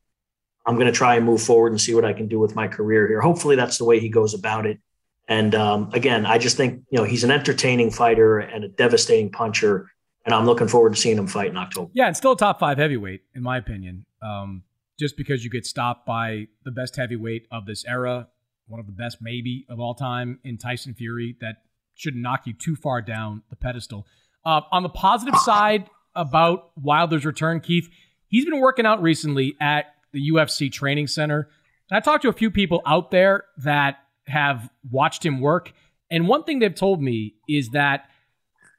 [0.65, 2.67] I'm going to try and move forward and see what I can do with my
[2.67, 3.21] career here.
[3.21, 4.79] Hopefully, that's the way he goes about it.
[5.27, 9.31] And um, again, I just think you know he's an entertaining fighter and a devastating
[9.31, 9.91] puncher,
[10.25, 11.91] and I'm looking forward to seeing him fight in October.
[11.93, 14.05] Yeah, and still a top five heavyweight in my opinion.
[14.21, 14.63] Um,
[14.97, 18.27] just because you get stopped by the best heavyweight of this era,
[18.67, 21.57] one of the best maybe of all time in Tyson Fury, that
[21.93, 24.07] shouldn't knock you too far down the pedestal.
[24.43, 27.89] Uh, on the positive side about Wilder's return, Keith,
[28.27, 31.49] he's been working out recently at the UFC training center.
[31.89, 35.73] And I talked to a few people out there that have watched him work.
[36.09, 38.07] And one thing they've told me is that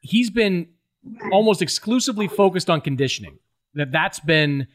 [0.00, 0.68] he's been
[1.32, 3.38] almost exclusively focused on conditioning.
[3.74, 4.68] That that's been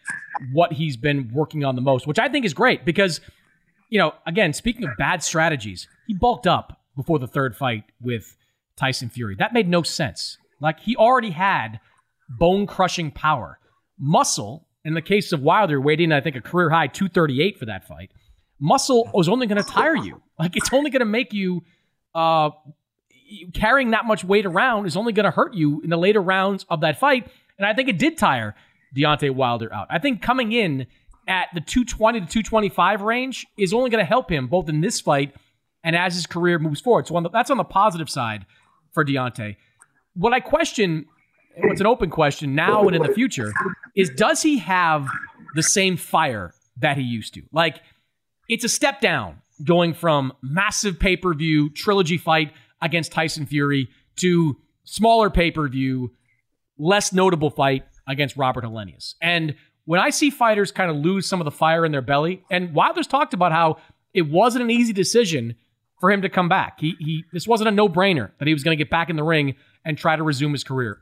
[0.53, 3.19] what he's been working on the most, which I think is great because,
[3.89, 8.35] you know, again, speaking of bad strategies, he bulked up before the third fight with
[8.75, 9.35] Tyson Fury.
[9.35, 10.37] That made no sense.
[10.59, 11.79] Like he already had
[12.29, 13.59] bone crushing power.
[13.97, 17.87] Muscle, in the case of Wilder, waiting, I think, a career high 238 for that
[17.87, 18.11] fight.
[18.59, 20.21] Muscle was only going to tire you.
[20.39, 21.63] Like it's only going to make you,
[22.13, 22.51] uh,
[23.53, 26.65] carrying that much weight around is only going to hurt you in the later rounds
[26.69, 27.27] of that fight.
[27.57, 28.55] And I think it did tire
[28.95, 29.87] Deontay Wilder out.
[29.89, 30.87] I think coming in
[31.27, 34.99] at the 220 to 225 range is only going to help him both in this
[34.99, 35.35] fight
[35.83, 37.07] and as his career moves forward.
[37.07, 38.45] So on the, that's on the positive side
[38.91, 39.55] for Deontay
[40.13, 41.05] what I question,
[41.57, 43.53] what's an open question now and in the future,
[43.95, 45.07] is does he have
[45.55, 47.43] the same fire that he used to?
[47.51, 47.81] Like,
[48.49, 53.89] it's a step down going from massive pay per view trilogy fight against Tyson Fury
[54.17, 56.11] to smaller pay per view,
[56.77, 59.15] less notable fight against Robert Helenius.
[59.21, 62.43] And when I see fighters kind of lose some of the fire in their belly,
[62.49, 63.77] and Wilder's talked about how
[64.13, 65.55] it wasn't an easy decision
[65.99, 66.79] for him to come back.
[66.79, 69.15] He, he this wasn't a no brainer that he was going to get back in
[69.15, 70.99] the ring and try to resume his career.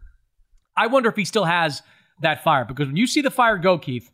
[0.78, 1.82] I wonder if he still has
[2.22, 4.12] that fire because when you see the fire go, Keith,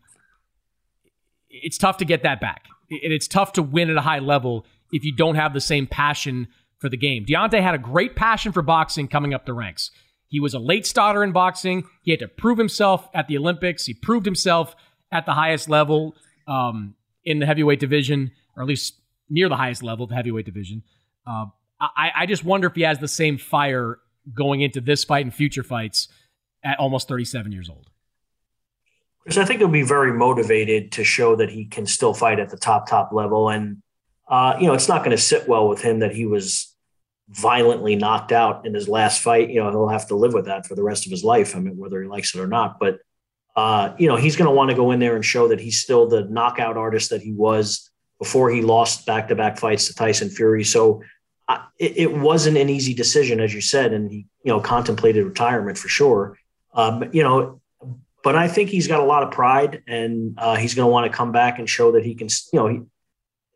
[1.49, 2.65] it's tough to get that back.
[2.89, 5.87] And it's tough to win at a high level if you don't have the same
[5.87, 6.47] passion
[6.79, 7.25] for the game.
[7.25, 9.91] Deontay had a great passion for boxing coming up the ranks.
[10.27, 11.85] He was a late starter in boxing.
[12.01, 13.85] He had to prove himself at the Olympics.
[13.85, 14.75] He proved himself
[15.11, 16.15] at the highest level
[16.47, 20.83] um, in the heavyweight division, or at least near the highest level, the heavyweight division.
[21.25, 21.45] Uh,
[21.79, 23.99] I, I just wonder if he has the same fire
[24.33, 26.07] going into this fight and future fights
[26.63, 27.89] at almost 37 years old?
[29.21, 32.49] Chris, I think he'll be very motivated to show that he can still fight at
[32.49, 33.49] the top, top level.
[33.49, 33.81] And,
[34.27, 36.75] uh, you know, it's not going to sit well with him that he was
[37.29, 39.49] violently knocked out in his last fight.
[39.49, 41.55] You know, he'll have to live with that for the rest of his life.
[41.55, 42.79] I mean, whether he likes it or not.
[42.79, 42.99] But,
[43.55, 45.79] uh, you know, he's going to want to go in there and show that he's
[45.79, 49.95] still the knockout artist that he was before he lost back to back fights to
[49.95, 50.63] Tyson Fury.
[50.63, 51.03] So
[51.77, 55.77] it, it, wasn't an easy decision, as you said, and he, you know, contemplated retirement
[55.77, 56.37] for sure.
[56.73, 57.61] Um, you know,
[58.23, 61.11] but I think he's got a lot of pride, and uh, he's going to want
[61.11, 62.27] to come back and show that he can.
[62.51, 62.81] You know, he,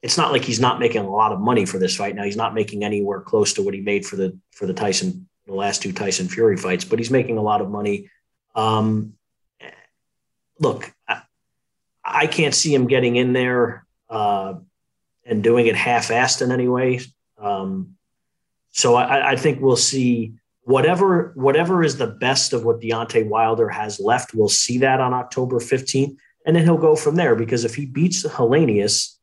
[0.01, 2.23] it's not like he's not making a lot of money for this fight now.
[2.23, 5.55] He's not making anywhere close to what he made for the for the Tyson the
[5.55, 8.09] last two Tyson Fury fights, but he's making a lot of money.
[8.55, 9.13] Um,
[10.59, 11.21] look, I,
[12.05, 14.55] I, can't see him getting in there uh,
[15.25, 17.01] and doing it half-assed in any way.
[17.37, 17.95] Um,
[18.71, 23.69] so I, I, think we'll see whatever whatever is the best of what Deontay Wilder
[23.69, 24.33] has left.
[24.33, 27.35] We'll see that on October 15th, and then he'll go from there.
[27.35, 29.15] Because if he beats Helenius,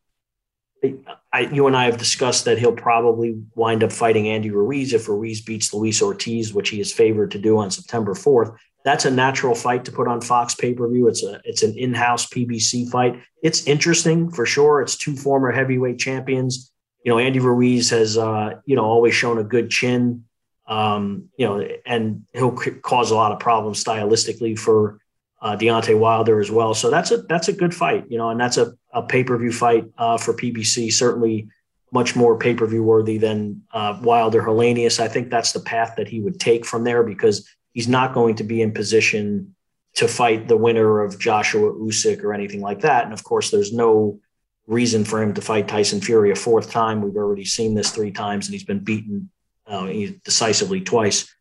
[1.33, 5.07] I, you and I have discussed that he'll probably wind up fighting Andy Ruiz if
[5.07, 8.55] Ruiz beats Luis Ortiz, which he is favored to do on September 4th.
[8.85, 11.07] That's a natural fight to put on Fox pay per view.
[11.07, 13.21] It's a it's an in house PBC fight.
[13.43, 14.81] It's interesting for sure.
[14.81, 16.71] It's two former heavyweight champions
[17.07, 20.25] you know, Andy Ruiz has, uh, you know, always shown a good chin,
[20.67, 24.99] um, you know, and he'll cause a lot of problems stylistically for
[25.41, 26.73] uh, Deontay Wilder as well.
[26.73, 29.37] So that's a that's a good fight, you know, and that's a, a pay per
[29.37, 30.91] view fight uh, for PBC.
[30.91, 31.47] Certainly
[31.91, 34.99] much more pay per view worthy than uh, Wilder Helenius.
[34.99, 38.35] I think that's the path that he would take from there because he's not going
[38.35, 39.55] to be in position
[39.95, 43.05] to fight the winner of Joshua Usyk or anything like that.
[43.05, 44.19] And of course, there's no
[44.67, 47.01] reason for him to fight Tyson Fury a fourth time.
[47.01, 49.29] We've already seen this three times, and he's been beaten
[49.65, 49.87] uh,
[50.23, 51.33] decisively twice.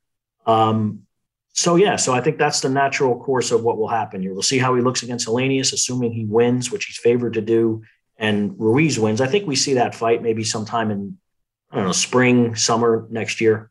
[0.47, 1.06] Um,
[1.57, 4.33] so yeah, so I think that's the natural course of what will happen here.
[4.33, 7.83] We'll see how he looks against Helenius, assuming he wins, which he's favored to do,
[8.19, 11.19] and Ruiz wins, I think we see that fight maybe sometime in
[11.71, 13.71] I don't know spring, summer next year.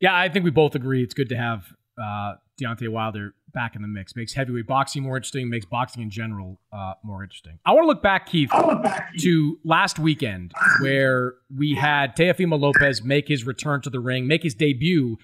[0.00, 1.64] Yeah, I think we both agree it's good to have
[1.96, 4.14] uh, Deontay Wilder back in the mix.
[4.14, 5.48] Makes heavyweight boxing more interesting.
[5.48, 7.58] Makes boxing in general uh, more interesting.
[7.64, 12.60] I want to look back, Keith, look back, to last weekend where we had Teofimo
[12.60, 15.16] Lopez make his return to the ring, make his debut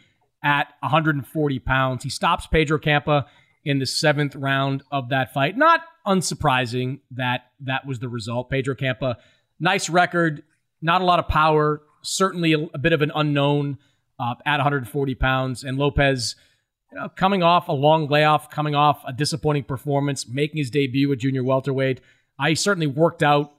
[0.43, 2.05] at 140 pounds.
[2.05, 3.27] He stops Pedro Campa
[3.65, 5.57] in the seventh round of that fight.
[5.57, 8.51] Not unsurprising that that was the result.
[8.51, 9.17] Pedro Campa,
[9.59, 10.43] nice record,
[10.81, 13.79] not a lot of power, certainly a, a bit of an unknown
[14.19, 16.37] uh, at 140 pounds, and Lopez
[16.93, 21.11] you know, coming off a long layoff, coming off a disappointing performance, making his debut
[21.13, 22.01] at junior welterweight.
[22.39, 23.53] I certainly worked out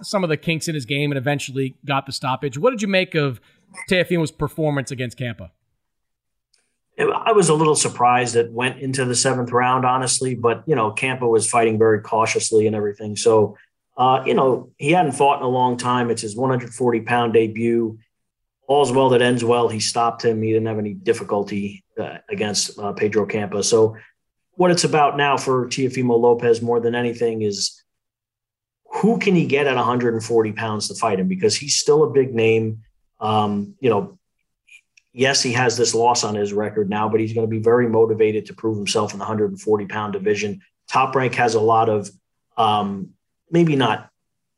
[0.00, 2.56] some of the kinks in his game and eventually got the stoppage.
[2.56, 3.40] What did you make of
[3.90, 5.50] Teofimo's performance against Campa?
[6.98, 10.90] I was a little surprised it went into the seventh round, honestly, but you know,
[10.90, 13.16] Campa was fighting very cautiously and everything.
[13.16, 13.56] So,
[13.96, 16.10] uh, you know, he hadn't fought in a long time.
[16.10, 17.98] It's his 140 pound debut
[18.68, 19.68] all's well that ends well.
[19.68, 20.40] He stopped him.
[20.42, 23.64] He didn't have any difficulty uh, against uh, Pedro Campa.
[23.64, 23.96] So,
[24.52, 27.82] what it's about now for Teofimo Lopez more than anything is
[28.90, 32.34] who can he get at 140 pounds to fight him because he's still a big
[32.34, 32.82] name.
[33.20, 34.17] Um, you know,
[35.12, 37.88] yes, he has this loss on his record now, but he's going to be very
[37.88, 40.60] motivated to prove himself in the 140 pound division.
[40.88, 42.10] Top Rank has a lot of
[42.56, 43.10] um,
[43.50, 44.10] maybe not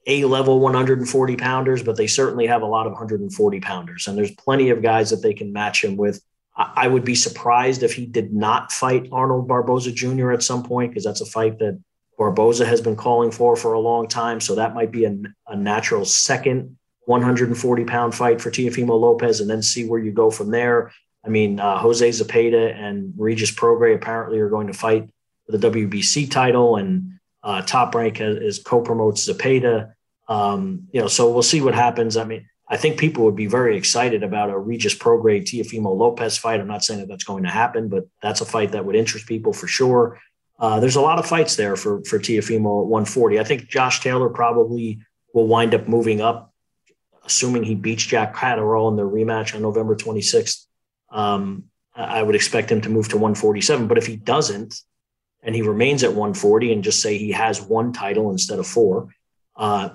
[0.07, 4.09] a level 140 pounders, but they certainly have a lot of 140 pounders.
[4.09, 6.23] And there's plenty of guys that they can match him with.
[6.57, 10.33] I would be surprised if he did not fight Arnold Barboza Jr.
[10.33, 11.81] at some point, because that's a fight that
[12.19, 14.41] Barboza has been calling for for a long time.
[14.41, 19.51] So that might be a, a natural second 140 pound fight for Teofimo Lopez, and
[19.51, 20.93] then see where you go from there.
[21.25, 25.09] I mean, uh, Jose Zepeda and Regis Prograis apparently are going to fight
[25.47, 29.93] for the WBC title, and uh, Top Rank is co-promotes Zepeda.
[30.29, 32.17] Um, you know, so we'll see what happens.
[32.17, 36.39] I mean, I think people would be very excited about a Regis Prograis Teofimo Lopez
[36.39, 36.61] fight.
[36.61, 39.27] I'm not saying that that's going to happen, but that's a fight that would interest
[39.27, 40.21] people for sure.
[40.61, 43.41] Uh, there's a lot of fights there for for Teofimo at 140.
[43.41, 45.01] I think Josh Taylor probably
[45.35, 46.50] will wind up moving up,
[47.25, 50.67] assuming he beats Jack Catterall in the rematch on November 26th.
[51.11, 53.87] Um, I would expect him to move to 147.
[53.87, 54.81] But if he doesn't,
[55.43, 59.09] and he remains at 140 and just say he has one title instead of four,
[59.57, 59.91] uh,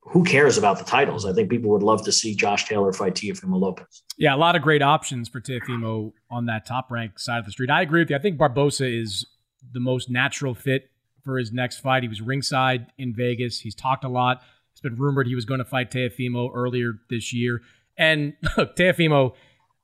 [0.00, 1.24] who cares about the titles?
[1.24, 4.02] I think people would love to see Josh Taylor fight Teofimo Lopez.
[4.18, 7.52] Yeah, a lot of great options for Teofimo on that top rank side of the
[7.52, 7.70] street.
[7.70, 8.16] I agree with you.
[8.16, 9.26] I think Barboza is
[9.72, 10.90] the most natural fit
[11.24, 12.02] for his next fight.
[12.02, 13.60] He was ringside in Vegas.
[13.60, 14.42] He's talked a lot.
[14.84, 17.62] Been rumored he was going to fight Teofimo earlier this year.
[17.96, 19.32] And look, Teofimo,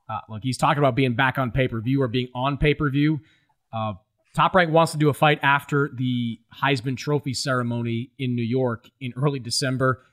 [0.09, 2.75] uh, look, he's talking about being back on pay per view or being on pay
[2.75, 3.21] per view.
[3.73, 3.95] Uh,
[4.35, 8.89] Top Rank wants to do a fight after the Heisman Trophy ceremony in New York
[9.01, 10.05] in early December.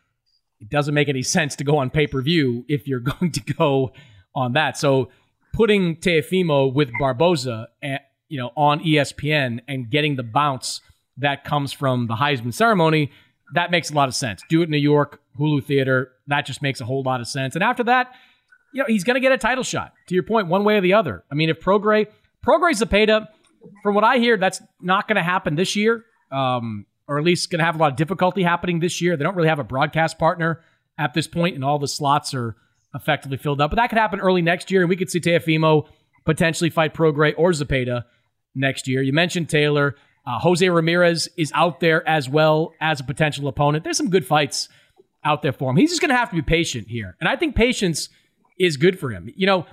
[0.60, 3.54] It doesn't make any sense to go on pay per view if you're going to
[3.54, 3.92] go
[4.34, 4.78] on that.
[4.78, 5.10] So
[5.54, 7.98] putting Teofimo with Barboza, at, eh,
[8.30, 10.82] you know, on ESPN and getting the bounce
[11.18, 13.12] that comes from the Heisman ceremony,
[13.54, 14.42] that makes a lot of sense.
[14.50, 16.12] Do it in New York, Hulu Theater.
[16.28, 17.56] That just makes a whole lot of sense.
[17.56, 18.14] And after that,
[18.74, 19.94] you know, he's going to get a title shot.
[20.08, 21.24] To your point, one way or the other.
[21.32, 22.08] I mean, if Prograis,
[22.46, 23.28] Prograis Zepeda
[23.84, 27.50] from what I hear, that's not going to happen this year, um, or at least
[27.50, 29.16] going to have a lot of difficulty happening this year.
[29.16, 30.62] They don't really have a broadcast partner
[30.98, 32.56] at this point, and all the slots are
[32.94, 33.72] effectively filled up.
[33.72, 35.88] But that could happen early next year, and we could see Teofimo
[36.26, 38.04] potentially fight Prograis or Zepeda
[38.54, 39.02] next year.
[39.02, 39.96] You mentioned Taylor.
[40.28, 43.84] Uh, Jose Ramirez is out there as well as a potential opponent.
[43.86, 44.68] There's some good fights
[45.24, 45.78] out there for him.
[45.78, 47.16] He's just going to have to be patient here.
[47.22, 48.10] And I think patience
[48.60, 49.32] is good for him.
[49.36, 49.66] You know,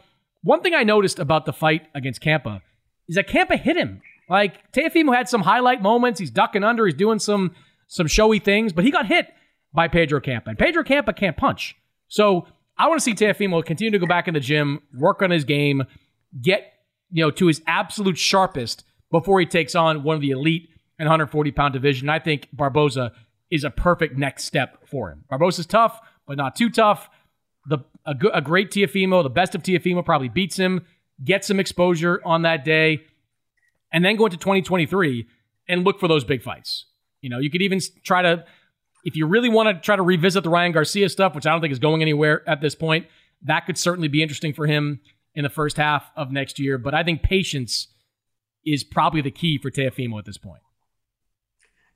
[0.43, 2.61] one thing I noticed about the fight against Campa–
[3.09, 4.03] is that Campa hit him.
[4.29, 6.19] Like Teofimo had some highlight moments.
[6.19, 6.87] He's ducking under.
[6.87, 7.55] He's doing some
[7.87, 9.29] some showy things, but he got hit
[9.73, 11.77] by Pedro Campa, and Pedro Campa can't punch.
[12.09, 12.47] So
[12.79, 15.45] I want to see Teofimo continue to go back in the gym, work on his
[15.45, 15.83] game,
[16.40, 16.73] get
[17.11, 21.07] you know to his absolute sharpest before he takes on one of the elite and
[21.07, 22.09] 140 pound division.
[22.09, 23.12] I think Barboza
[23.51, 25.25] is a perfect next step for him.
[25.29, 27.09] Barboza's tough, but not too tough.
[27.66, 30.85] The a, a great Teofimo, the best of Teofimo, probably beats him
[31.22, 33.05] get some exposure on that day,
[33.93, 35.26] and then go into 2023
[35.68, 36.87] and look for those big fights.
[37.20, 38.45] You know, you could even try to,
[39.05, 41.61] if you really want to try to revisit the Ryan Garcia stuff, which I don't
[41.61, 43.07] think is going anywhere at this point,
[43.43, 45.01] that could certainly be interesting for him
[45.35, 46.78] in the first half of next year.
[46.78, 47.89] But I think patience
[48.65, 50.61] is probably the key for Teofimo at this point.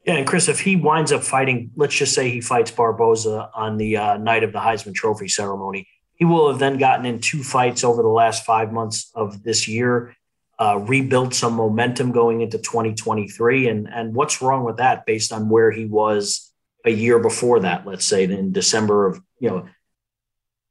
[0.07, 3.77] Yeah, and Chris, if he winds up fighting, let's just say he fights Barboza on
[3.77, 7.43] the uh, night of the Heisman Trophy ceremony, he will have then gotten in two
[7.43, 10.17] fights over the last five months of this year,
[10.59, 13.69] uh, rebuilt some momentum going into 2023.
[13.69, 16.53] And, and what's wrong with that based on where he was
[16.85, 19.69] a year before that, let's say in December of, you know,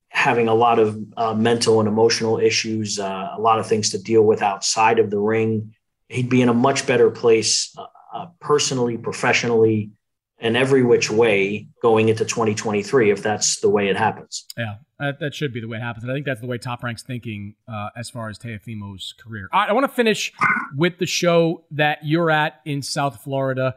[0.10, 4.02] having a lot of uh, mental and emotional issues, uh, a lot of things to
[4.02, 5.74] deal with outside of the ring.
[6.10, 9.92] He'd be in a much better place uh, uh personally, professionally,
[10.40, 14.46] and every which way going into 2023 if that's the way it happens.
[14.58, 16.04] Yeah, that, that should be the way it happens.
[16.04, 19.50] And I think that's the way Top Rank's thinking uh, as far as Teofimo's career.
[19.52, 20.32] I want to finish
[20.76, 23.76] with the show that you're at in South Florida.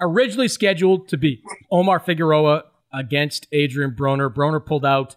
[0.00, 4.32] Originally scheduled to be Omar Figueroa against Adrien Broner.
[4.32, 5.14] Broner pulled out,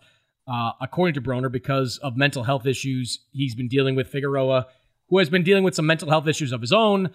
[0.47, 4.09] uh, according to Broner, because of mental health issues he's been dealing with.
[4.09, 4.67] Figueroa,
[5.09, 7.11] who has been dealing with some mental health issues of his own,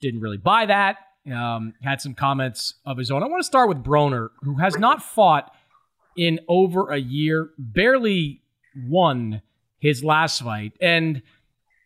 [0.00, 0.98] didn't really buy that
[1.32, 3.22] um, had some comments of his own.
[3.22, 5.52] I want to start with Broner, who has not fought
[6.16, 8.42] in over a year, barely
[8.76, 9.42] won
[9.78, 11.22] his last fight, and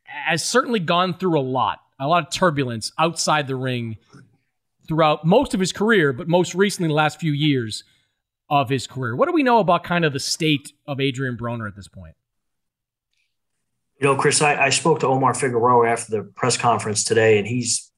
[0.05, 3.99] has certainly gone through a lot, a lot of turbulence outside the ring
[4.89, 7.85] throughout most of his career, but most recently, the last few years
[8.51, 9.17] of his career.
[9.17, 12.15] What do we know about kind of the state of Adrien Broner at this point?
[14.03, 17.47] You know, Chris, I, I spoke to Omar Figueroa after the press conference today, and
[17.47, 17.89] he's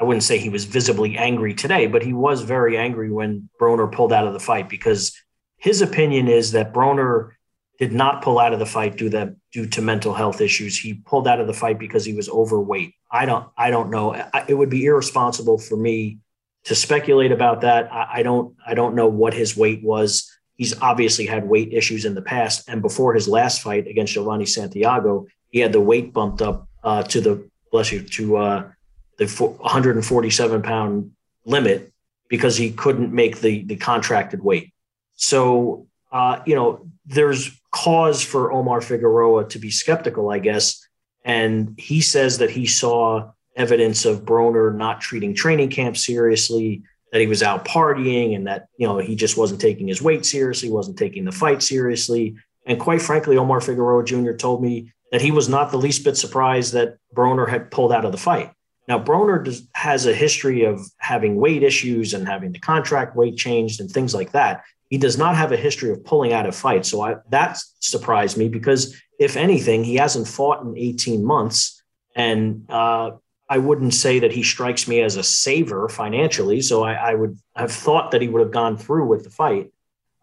[0.00, 3.92] I wouldn't say he was visibly angry today, but he was very angry when Broner
[3.92, 5.14] pulled out of the fight because
[5.58, 7.32] his opinion is that Broner
[7.78, 10.78] did not pull out of the fight due to due to mental health issues.
[10.78, 12.94] He pulled out of the fight because he was overweight.
[13.10, 14.14] I don't I don't know.
[14.48, 16.20] It would be irresponsible for me
[16.64, 17.92] to speculate about that.
[17.92, 20.34] I, I don't I don't know what his weight was.
[20.58, 24.44] He's obviously had weight issues in the past, and before his last fight against Giovanni
[24.44, 28.70] Santiago, he had the weight bumped up uh, to the bless you to uh,
[29.16, 31.12] the 147 pound
[31.46, 31.92] limit
[32.28, 34.74] because he couldn't make the the contracted weight.
[35.14, 40.86] So uh, you know, there's cause for Omar Figueroa to be skeptical, I guess.
[41.24, 46.82] And he says that he saw evidence of Broner not treating training camp seriously,
[47.12, 50.24] that he was out partying, and that you know he just wasn't taking his weight
[50.24, 52.36] seriously, wasn't taking the fight seriously.
[52.66, 54.32] And quite frankly, Omar Figueroa Jr.
[54.32, 58.04] told me that he was not the least bit surprised that Broner had pulled out
[58.04, 58.52] of the fight.
[58.86, 63.36] Now, Broner does, has a history of having weight issues and having the contract weight
[63.36, 64.64] changed and things like that.
[64.88, 66.90] He does not have a history of pulling out of fights.
[66.90, 71.82] So I, that surprised me because, if anything, he hasn't fought in 18 months.
[72.16, 73.12] And uh,
[73.48, 76.60] I wouldn't say that he strikes me as a saver financially.
[76.60, 79.72] So I, I would have thought that he would have gone through with the fight.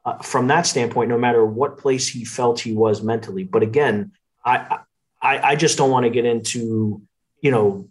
[0.06, 3.44] Uh, from that standpoint, no matter what place he felt he was mentally.
[3.44, 4.12] But again,
[4.46, 4.80] I,
[5.20, 7.02] I, I just don't want to get into,
[7.42, 7.90] you know,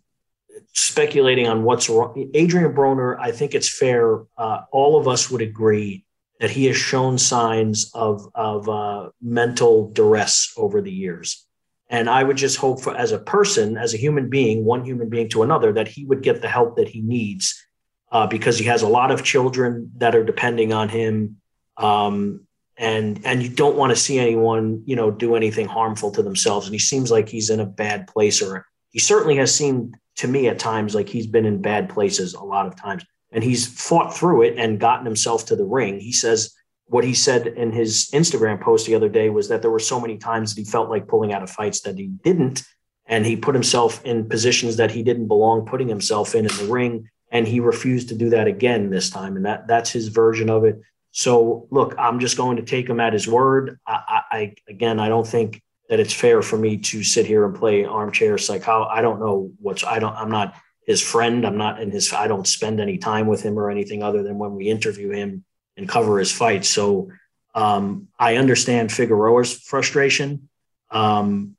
[0.73, 2.31] speculating on what's wrong.
[2.37, 4.21] Adrien Broner, I think it's fair.
[4.39, 6.05] Uh, all of us would agree
[6.41, 11.47] that he has shown signs of of uh, mental duress over the years.
[11.91, 15.09] And I would just hope for, as a person, as a human being, one human
[15.09, 17.63] being to another, that he would get the help that he needs,
[18.11, 21.37] uh, because he has a lot of children that are depending on him.
[21.77, 26.23] Um, and and you don't want to see anyone, you know, do anything harmful to
[26.23, 26.67] themselves.
[26.67, 30.29] And he seems like he's in a bad place, or he certainly has seemed to
[30.29, 33.05] me at times like he's been in bad places a lot of times
[33.35, 35.99] and he's fought through it and gotten himself to the ring.
[35.99, 36.55] He says
[36.87, 40.01] what he said in his Instagram post the other day was that there were so
[40.01, 42.63] many times that he felt like pulling out of fights that he didn't.
[43.07, 46.73] And he put himself in positions that he didn't belong putting himself in in the
[46.73, 47.09] ring.
[47.31, 49.37] And he refused to do that again this time.
[49.37, 50.81] And that that's his version of it.
[51.11, 53.79] So look, I'm just going to take him at his word.
[53.87, 57.55] I, I again, I don't think that it's fair for me to sit here and
[57.55, 58.85] play armchair psycho.
[58.85, 60.55] I don't know what's I don't I'm not
[60.87, 61.47] his friend.
[61.47, 64.39] I'm not in his I don't spend any time with him or anything other than
[64.39, 65.45] when we interview him
[65.77, 66.69] and cover his fights.
[66.69, 67.11] So
[67.55, 70.49] um, I understand Figueroa's frustration.
[70.91, 71.57] Um,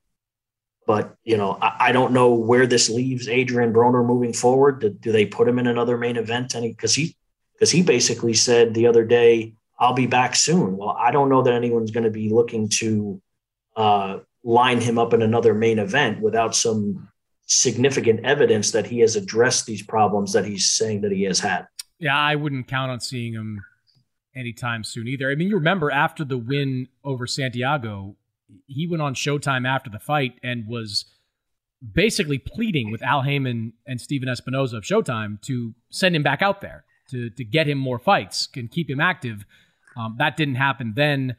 [0.88, 4.82] but you know, I, I, don't know where this leaves Adrien Broner moving forward.
[4.82, 6.56] Do, do they put him in another main event?
[6.56, 7.16] Any because he
[7.54, 11.42] because he basically said the other day, "I'll be back soon." Well, I don't know
[11.42, 13.22] that anyone's going to be looking to
[13.76, 17.10] uh, line him up in another main event without some
[17.48, 21.66] significant evidence that he has addressed these problems that he's saying that he has had.
[22.00, 23.62] Yeah, I wouldn't count on seeing him
[24.36, 25.30] anytime soon either.
[25.32, 28.16] I mean, you remember after the win over Santiago,
[28.68, 31.06] he went on Showtime after the fight and was
[31.94, 36.62] basically pleading with Al Haymon and Stephen Espinoza of Showtime to send him back out
[36.62, 39.46] there to to get him more fights and keep him active.
[39.98, 41.36] Um, that didn't happen then.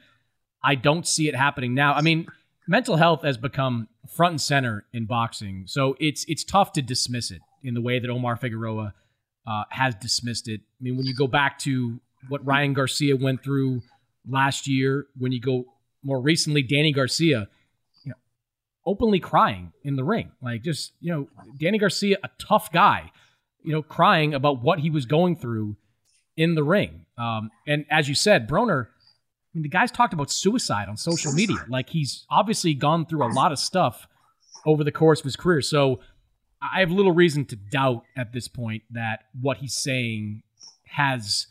[0.62, 1.94] I don't see it happening now.
[1.94, 2.26] I mean,
[2.66, 7.30] mental health has become front and center in boxing, so it's it's tough to dismiss
[7.30, 8.94] it in the way that Omar Figueroa
[9.46, 10.60] uh, has dismissed it.
[10.60, 13.82] I mean, when you go back to what Ryan Garcia went through
[14.28, 15.64] last year, when you go
[16.02, 17.48] more recently, Danny Garcia,
[18.04, 18.16] you know,
[18.84, 23.10] openly crying in the ring, like just you know, Danny Garcia, a tough guy,
[23.62, 25.76] you know, crying about what he was going through
[26.36, 27.06] in the ring.
[27.18, 31.32] Um, and as you said, Broner, I mean, the guy's talked about suicide on social
[31.32, 31.64] media.
[31.68, 34.06] Like he's obviously gone through a lot of stuff
[34.66, 35.62] over the course of his career.
[35.62, 36.00] So
[36.60, 40.42] I have little reason to doubt at this point that what he's saying
[40.88, 41.46] has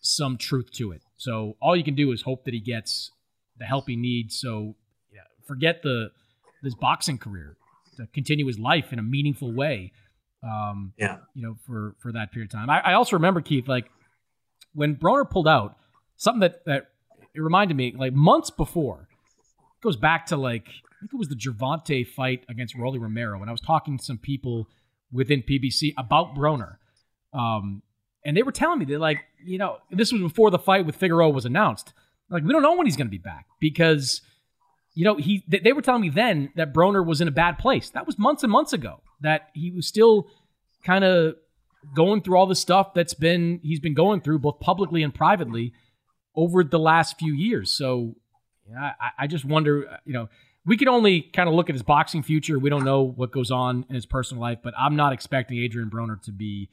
[0.00, 1.02] some truth to it.
[1.16, 3.10] So all you can do is hope that he gets
[3.58, 4.38] the help he needs.
[4.40, 4.76] So
[5.12, 6.10] yeah, forget the
[6.62, 7.56] this boxing career
[7.96, 9.92] to continue his life in a meaningful way.
[10.42, 12.70] Um, yeah, you know, for for that period of time.
[12.70, 13.90] I, I also remember Keith, like
[14.72, 15.76] when Broner pulled out,
[16.16, 16.88] something that that
[17.34, 21.28] it reminded me, like months before, it goes back to like I think it was
[21.28, 24.68] the Gervonta fight against Rolly Romero, and I was talking to some people
[25.12, 26.76] within PBC about Broner.
[27.32, 27.82] Um,
[28.24, 30.96] and they were telling me that like you know this was before the fight with
[30.96, 31.92] Figueroa was announced.
[32.28, 34.20] Like we don't know when he's going to be back because
[34.94, 37.90] you know he they were telling me then that Broner was in a bad place.
[37.90, 39.00] That was months and months ago.
[39.20, 40.28] That he was still
[40.84, 41.34] kind of
[41.94, 45.72] going through all the stuff that's been he's been going through both publicly and privately
[46.34, 47.70] over the last few years.
[47.70, 48.14] So
[48.78, 50.28] I, I just wonder, you know,
[50.66, 52.58] we can only kind of look at his boxing future.
[52.58, 55.90] We don't know what goes on in his personal life, but I'm not expecting Adrien
[55.90, 56.68] Broner to be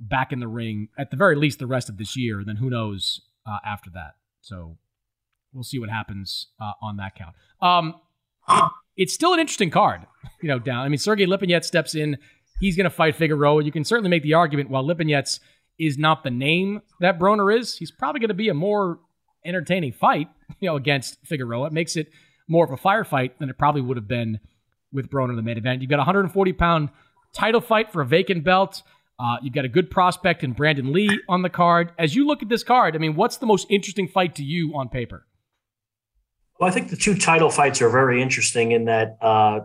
[0.00, 2.42] back in the ring at the very least the rest of this year.
[2.44, 4.14] Then who knows uh, after that?
[4.40, 4.78] So
[5.52, 7.34] we'll see what happens uh, on that count.
[7.60, 7.94] Um,
[8.96, 10.06] it's still an interesting card,
[10.42, 10.58] you know.
[10.58, 10.84] Down.
[10.84, 12.18] I mean, Sergey Lipinets steps in.
[12.58, 13.62] He's going to fight Figueroa.
[13.64, 15.40] You can certainly make the argument while Lipinets
[15.80, 19.00] is not the name that Broner is, he's probably going to be a more
[19.44, 20.28] entertaining fight,
[20.60, 21.68] you know, against Figueroa.
[21.68, 22.10] It makes it
[22.46, 24.40] more of a firefight than it probably would have been
[24.92, 25.80] with Broner in the main event.
[25.80, 26.90] You've got a 140 pound
[27.32, 28.82] title fight for a vacant belt.
[29.20, 31.92] Uh, you've got a good prospect in Brandon Lee on the card.
[31.98, 34.72] As you look at this card, I mean, what's the most interesting fight to you
[34.74, 35.26] on paper?
[36.58, 39.60] Well, I think the two title fights are very interesting in that, uh,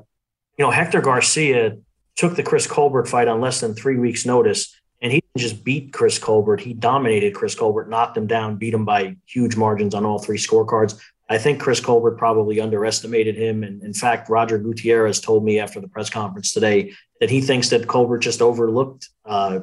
[0.58, 1.78] you know, Hector Garcia
[2.16, 5.94] took the Chris Colbert fight on less than three weeks' notice, and he just beat
[5.94, 6.60] Chris Colbert.
[6.62, 10.38] He dominated Chris Colbert, knocked him down, beat him by huge margins on all three
[10.38, 11.00] scorecards.
[11.28, 13.64] I think Chris Colbert probably underestimated him.
[13.64, 17.70] And in fact, Roger Gutierrez told me after the press conference today that he thinks
[17.70, 19.62] that Colbert just overlooked uh,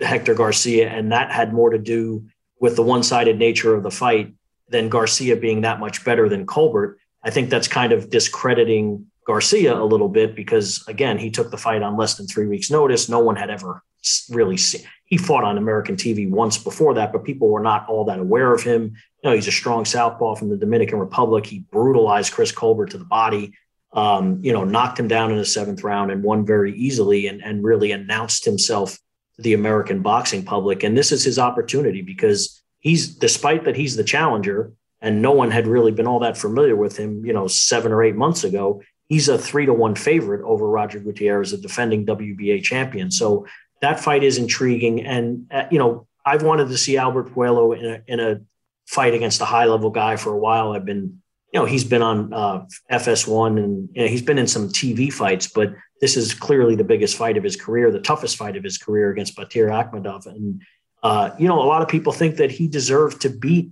[0.00, 2.26] Hector Garcia, and that had more to do
[2.60, 4.32] with the one-sided nature of the fight
[4.68, 6.98] than Garcia being that much better than Colbert.
[7.22, 11.56] I think that's kind of discrediting Garcia a little bit because again, he took the
[11.56, 13.08] fight on less than three weeks' notice.
[13.08, 13.82] No one had ever
[14.30, 14.82] really seen.
[15.04, 18.52] He fought on American TV once before that, but people were not all that aware
[18.52, 18.96] of him.
[19.24, 21.46] Know, he's a strong southpaw from the Dominican Republic.
[21.46, 23.54] He brutalized Chris Colbert to the body
[23.94, 27.42] um, you know, knocked him down in the seventh round and won very easily and,
[27.42, 28.98] and really announced himself
[29.36, 30.82] to the American boxing public.
[30.82, 35.50] And this is his opportunity because he's, despite that he's the challenger and no one
[35.50, 38.82] had really been all that familiar with him, you know, seven or eight months ago,
[39.08, 43.12] he's a three to one favorite over Roger Gutierrez, a defending WBA champion.
[43.12, 43.46] So
[43.80, 45.06] that fight is intriguing.
[45.06, 48.40] And, uh, you know, I've wanted to see Albert Puello in a, in a
[48.86, 50.72] fight against a high level guy for a while.
[50.72, 51.20] I've been
[51.54, 55.12] you know, he's been on uh, FS1 and you know, he's been in some TV
[55.12, 58.64] fights, but this is clearly the biggest fight of his career, the toughest fight of
[58.64, 60.26] his career against Batir Akhmedov.
[60.26, 60.60] And,
[61.04, 63.70] uh, you know, a lot of people think that he deserved to beat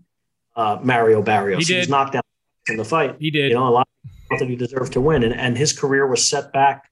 [0.54, 1.66] uh, Mario Barrios.
[1.66, 2.22] He, he was knocked down
[2.68, 3.16] in the fight.
[3.18, 3.48] He did.
[3.48, 5.24] You know, a lot of people thought that he deserved to win.
[5.24, 6.88] And, and his career was set back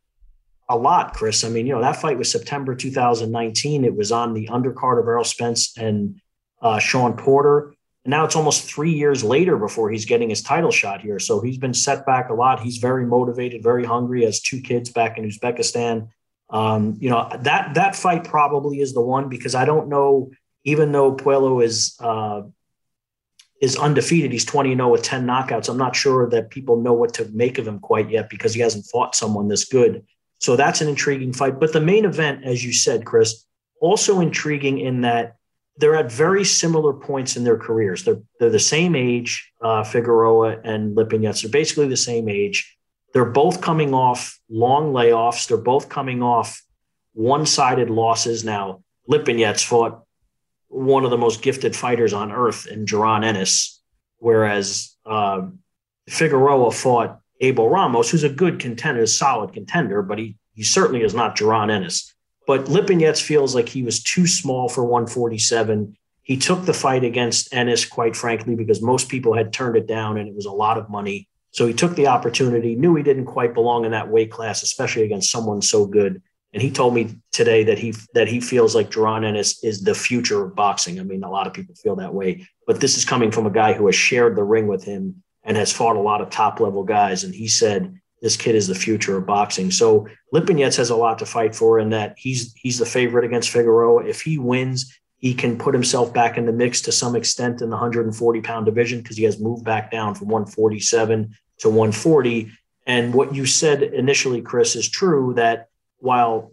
[0.68, 1.44] a lot, Chris.
[1.44, 3.84] I mean, you know, that fight was September 2019.
[3.84, 6.20] It was on the undercard of Errol Spence and
[6.60, 7.74] uh, Shawn Porter.
[8.05, 11.18] And now it's almost three years later before he's getting his title shot here.
[11.18, 12.61] So he's been set back a lot.
[12.61, 14.24] He's very motivated, very hungry.
[14.24, 16.09] Has two kids back in Uzbekistan.
[16.48, 20.30] Um, you know that that fight probably is the one because I don't know.
[20.64, 22.42] Even though Puello is uh,
[23.61, 25.68] is undefeated, he's twenty zero oh with ten knockouts.
[25.68, 28.61] I'm not sure that people know what to make of him quite yet because he
[28.61, 30.05] hasn't fought someone this good.
[30.38, 31.61] So that's an intriguing fight.
[31.61, 33.44] But the main event, as you said, Chris,
[33.80, 35.36] also intriguing in that
[35.76, 38.04] they're at very similar points in their careers.
[38.04, 41.42] They're they're the same age, uh, Figueroa and Lipinets.
[41.42, 42.76] They're basically the same age.
[43.12, 45.48] They're both coming off long layoffs.
[45.48, 46.62] They're both coming off
[47.14, 48.44] one-sided losses.
[48.44, 50.04] Now, Lipinets fought
[50.68, 53.82] one of the most gifted fighters on earth in Jaron Ennis,
[54.18, 55.48] whereas uh,
[56.08, 61.02] Figueroa fought Abel Ramos, who's a good contender, a solid contender, but he he certainly
[61.02, 62.14] is not Jaron Ennis.
[62.51, 65.96] But Lipinets feels like he was too small for 147.
[66.24, 70.18] He took the fight against Ennis, quite frankly, because most people had turned it down
[70.18, 71.28] and it was a lot of money.
[71.53, 75.05] So he took the opportunity, knew he didn't quite belong in that weight class, especially
[75.05, 76.20] against someone so good.
[76.53, 79.94] And he told me today that he that he feels like Jaron Ennis is the
[79.94, 80.98] future of boxing.
[80.98, 83.51] I mean, a lot of people feel that way, but this is coming from a
[83.51, 86.59] guy who has shared the ring with him and has fought a lot of top
[86.59, 87.22] level guys.
[87.22, 89.70] And he said this kid is the future of boxing.
[89.70, 93.50] So Lipinets has a lot to fight for in that he's he's the favorite against
[93.50, 94.04] Figueroa.
[94.04, 97.70] If he wins, he can put himself back in the mix to some extent in
[97.70, 102.50] the 140 pound division because he has moved back down from 147 to 140.
[102.86, 105.68] And what you said initially, Chris, is true that
[105.98, 106.52] while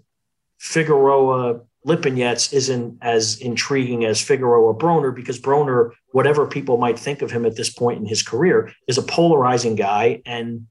[0.57, 7.31] Figueroa Lipinets isn't as intriguing as Figueroa Broner because Broner, whatever people might think of
[7.31, 10.21] him at this point in his career, is a polarizing guy.
[10.25, 10.67] And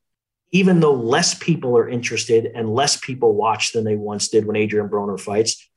[0.52, 4.56] even though less people are interested and less people watch than they once did when
[4.56, 5.68] Adrien Broner fights,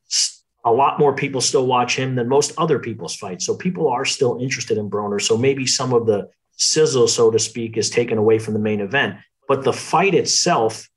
[0.65, 3.45] a lot more people still watch him than most other people's fights.
[3.45, 5.21] So people are still interested in Broner.
[5.21, 8.81] So maybe some of the sizzle, so to speak, is taken away from the main
[8.81, 9.15] event.
[9.47, 10.89] But the fight itself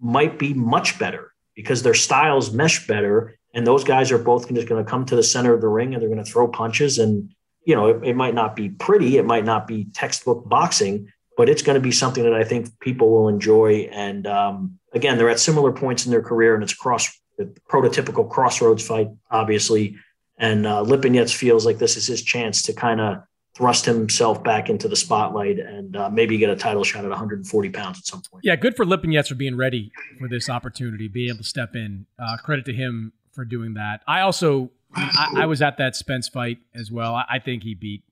[0.00, 3.38] might be much better because their styles mesh better.
[3.54, 5.92] And those guys are both just going to come to the center of the ring
[5.92, 6.98] and they're going to throw punches.
[6.98, 7.30] And,
[7.64, 11.48] you know, it, it might not be pretty, it might not be textbook boxing, but
[11.48, 13.88] it's going to be something that I think people will enjoy.
[13.92, 18.28] And um, again, they're at similar points in their career and it's cross the prototypical
[18.28, 19.96] crossroads fight, obviously.
[20.36, 23.22] And uh, Lipinets feels like this is his chance to kind of
[23.56, 27.70] thrust himself back into the spotlight and uh, maybe get a title shot at 140
[27.70, 28.44] pounds at some point.
[28.44, 32.06] Yeah, good for Lipinets for being ready for this opportunity, being able to step in.
[32.18, 34.00] Uh, credit to him for doing that.
[34.08, 37.14] I also, I, I was at that Spence fight as well.
[37.14, 38.02] I, I think he beat.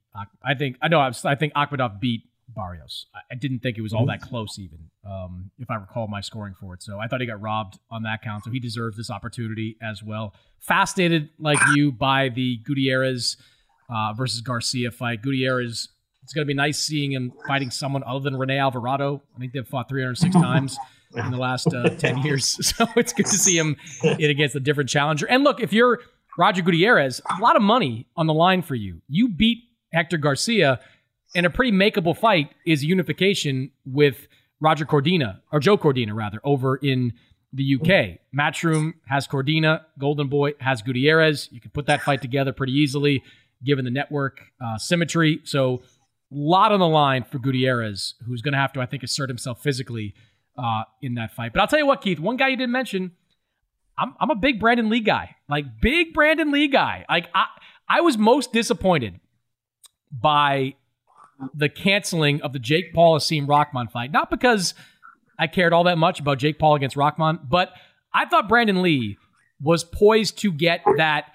[0.43, 1.01] I think I know.
[1.01, 3.07] I, I think Akhmedov beat Barrios.
[3.30, 4.11] I didn't think it was all mm-hmm.
[4.11, 6.82] that close, even um, if I recall my scoring for it.
[6.82, 8.44] So I thought he got robbed on that count.
[8.44, 10.34] So he deserves this opportunity as well.
[10.61, 13.36] Fascinated like you by the Gutierrez
[13.88, 15.22] uh, versus Garcia fight.
[15.22, 15.88] Gutierrez.
[16.22, 19.22] It's going to be nice seeing him fighting someone other than Rene Alvarado.
[19.36, 20.76] I think they've fought 306 times
[21.14, 22.59] in the last uh, 10 years.
[22.76, 25.26] So it's good to see him in against a different challenger.
[25.26, 26.01] And look, if you're
[26.36, 29.01] Roger Gutierrez, a lot of money on the line for you.
[29.09, 29.59] You beat
[29.92, 30.80] Hector Garcia
[31.37, 34.26] and a pretty makeable fight is unification with
[34.59, 37.12] Roger Cordina or Joe Cordina rather over in
[37.53, 38.18] the UK.
[38.37, 41.49] Matchroom has Cordina, Golden Boy has Gutierrez.
[41.53, 43.22] You can put that fight together pretty easily,
[43.62, 45.41] given the network uh, symmetry.
[45.45, 45.82] So,
[46.32, 49.28] a lot on the line for Gutierrez, who's going to have to, I think, assert
[49.28, 50.12] himself physically
[50.59, 51.53] uh, in that fight.
[51.53, 53.12] But I'll tell you what, Keith, one guy you didn't mention.
[53.97, 57.05] I'm, I'm a big Brandon Lee guy, like big Brandon Lee guy.
[57.09, 57.47] Like I,
[57.89, 59.20] I was most disappointed
[60.11, 60.74] by
[61.55, 64.11] the canceling of the Jake Paul Hasim Rahman fight.
[64.11, 64.74] Not because
[65.39, 67.72] I cared all that much about Jake Paul against Rahman, but
[68.14, 69.18] I thought Brandon Lee
[69.61, 71.26] was poised to get that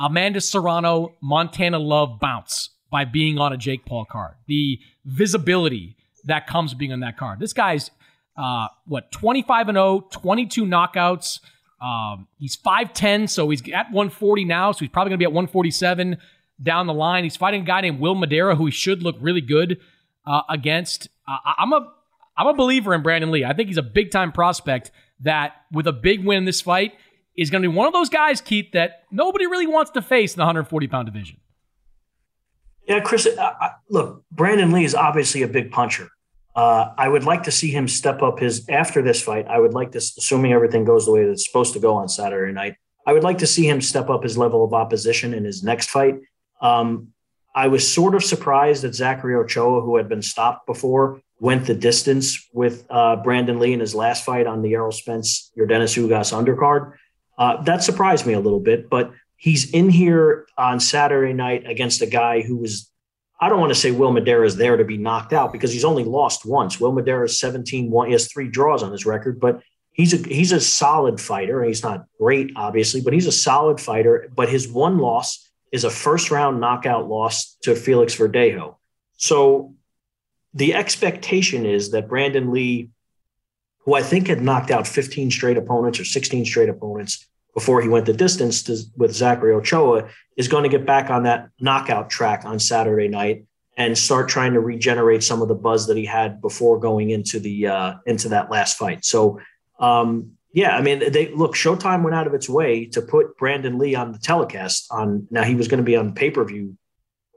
[0.00, 4.34] Amanda Serrano Montana Love bounce by being on a Jake Paul card.
[4.46, 7.40] The visibility that comes being on that card.
[7.40, 7.90] This guy's
[8.36, 11.40] uh, what 25 and 0, 22 knockouts.
[11.80, 15.32] Um, he's 5'10, so he's at 140 now, so he's probably going to be at
[15.32, 16.18] 147
[16.62, 17.24] down the line.
[17.24, 19.78] He's fighting a guy named Will Madera, who he should look really good
[20.26, 21.08] uh, against.
[21.26, 21.92] Uh, I'm a
[22.36, 23.44] I'm a believer in Brandon Lee.
[23.44, 26.92] I think he's a big time prospect that, with a big win in this fight,
[27.36, 30.34] is going to be one of those guys, Keith, that nobody really wants to face
[30.34, 31.38] in the 140 pound division.
[32.86, 33.28] Yeah, Chris.
[33.90, 36.08] Look, Brandon Lee is obviously a big puncher.
[36.54, 39.46] Uh, I would like to see him step up his after this fight.
[39.46, 42.08] I would like to, assuming everything goes the way that it's supposed to go on
[42.08, 42.74] Saturday night.
[43.06, 45.90] I would like to see him step up his level of opposition in his next
[45.90, 46.16] fight.
[46.60, 47.08] Um,
[47.54, 51.74] I was sort of surprised that Zachary Ochoa, who had been stopped before, went the
[51.74, 56.32] distance with uh, Brandon Lee in his last fight on the Errol Spence Yordenis Ugas
[56.32, 56.94] undercard.
[57.36, 62.02] Uh, that surprised me a little bit, but he's in here on Saturday night against
[62.02, 62.90] a guy who was,
[63.40, 65.84] I don't want to say Will Madera is there to be knocked out because he's
[65.84, 66.80] only lost once.
[66.80, 68.06] Will Madera is 17 1.
[68.06, 71.62] He has three draws on his record, but he's a he's a solid fighter.
[71.62, 74.28] He's not great, obviously, but he's a solid fighter.
[74.34, 78.76] But his one loss is a first round knockout loss to Felix Verdejo.
[79.16, 79.74] So
[80.54, 82.90] the expectation is that Brandon Lee,
[83.80, 87.88] who I think had knocked out 15 straight opponents or 16 straight opponents before he
[87.88, 92.08] went the distance to, with Zachary Ochoa, is going to get back on that knockout
[92.10, 93.44] track on Saturday night
[93.76, 97.38] and start trying to regenerate some of the buzz that he had before going into
[97.38, 99.04] the uh, into that last fight.
[99.04, 99.40] So
[99.78, 101.54] um, yeah, I mean, they look.
[101.54, 104.88] Showtime went out of its way to put Brandon Lee on the telecast.
[104.90, 106.76] On now, he was going to be on pay per view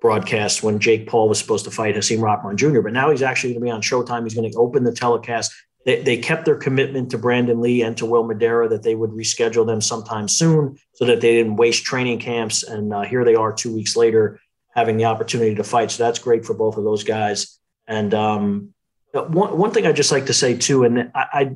[0.02, 2.82] broadcast when Jake Paul was supposed to fight Hasim Rahman Jr.
[2.82, 4.24] But now he's actually going to be on Showtime.
[4.24, 5.54] He's going to open the telecast.
[5.86, 9.12] They, they kept their commitment to Brandon Lee and to Will Madera that they would
[9.12, 12.64] reschedule them sometime soon, so that they didn't waste training camps.
[12.64, 14.40] And uh, here they are, two weeks later,
[14.74, 15.92] having the opportunity to fight.
[15.92, 17.60] So that's great for both of those guys.
[17.86, 18.74] And um,
[19.14, 21.56] one one thing I just like to say too, and I, I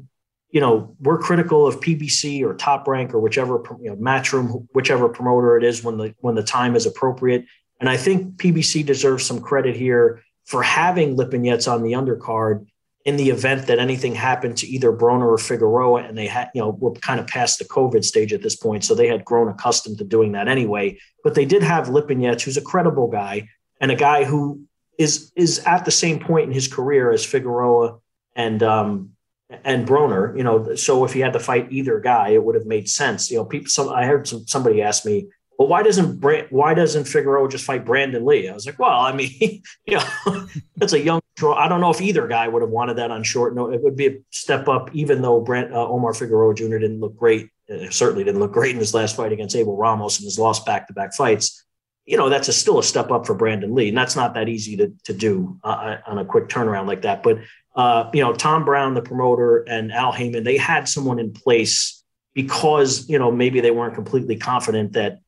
[0.51, 5.09] you know, we're critical of PBC or Top Rank or whichever you know, Matchroom, whichever
[5.09, 7.45] promoter it is when the when the time is appropriate.
[7.79, 12.65] And I think PBC deserves some credit here for having Lipinets on the undercard
[13.03, 16.61] in the event that anything happened to either Broner or Figueroa, and they had, you
[16.61, 19.47] know, were kind of past the COVID stage at this point, so they had grown
[19.47, 20.97] accustomed to doing that anyway.
[21.23, 23.47] But they did have Lipinets, who's a credible guy
[23.79, 24.61] and a guy who
[24.97, 27.99] is is at the same point in his career as Figueroa
[28.35, 29.11] and um,
[29.49, 30.35] and Broner.
[30.37, 33.29] You know, so if he had to fight either guy, it would have made sense.
[33.31, 33.69] You know, people.
[33.69, 35.27] Some I heard some somebody ask me,
[35.57, 36.21] well, why doesn't
[36.51, 38.49] why doesn't Figueroa just fight Brandon Lee?
[38.49, 39.31] I was like, well, I mean,
[39.85, 41.21] you know, that's a young.
[41.41, 43.73] I don't know if either guy would have wanted that on short note.
[43.73, 46.77] It would be a step up, even though Brent uh, Omar Figueroa Jr.
[46.77, 47.49] didn't look great.
[47.69, 50.65] Uh, certainly didn't look great in his last fight against Abel Ramos and his lost
[50.65, 51.63] back to back fights.
[52.05, 54.49] You know, that's a, still a step up for Brandon Lee, and that's not that
[54.49, 57.23] easy to to do uh, uh on a quick turnaround like that.
[57.23, 57.39] But
[57.75, 62.03] uh, you know, Tom Brown, the promoter, and Al Haymon, they had someone in place
[62.33, 65.19] because you know maybe they weren't completely confident that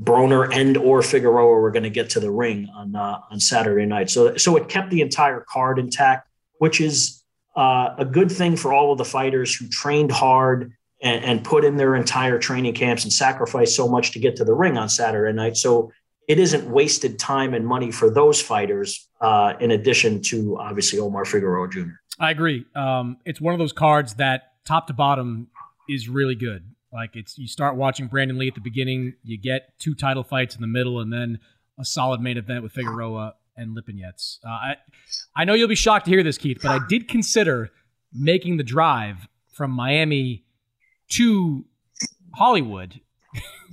[0.00, 3.86] Broner and or Figueroa were going to get to the ring on uh, on Saturday
[3.86, 4.10] night.
[4.10, 7.22] So so it kept the entire card intact, which is
[7.56, 11.64] uh, a good thing for all of the fighters who trained hard and, and, put
[11.64, 14.88] in their entire training camps and sacrificed so much to get to the ring on
[14.88, 15.56] Saturday night.
[15.56, 15.92] So
[16.28, 19.08] it isn't wasted time and money for those fighters.
[19.20, 21.90] Uh, in addition to obviously Omar Figueroa Jr.
[22.18, 22.64] I agree.
[22.74, 25.48] Um, it's one of those cards that top to bottom
[25.88, 26.64] is really good.
[26.92, 30.54] Like it's you start watching Brandon Lee at the beginning, you get two title fights
[30.54, 31.38] in the middle, and then
[31.78, 34.38] a solid main event with Figueroa and Lipinets.
[34.44, 34.76] Uh, I
[35.34, 37.70] I know you'll be shocked to hear this, Keith, but I did consider
[38.12, 40.44] making the drive from Miami
[41.12, 41.64] to
[42.34, 43.00] Hollywood.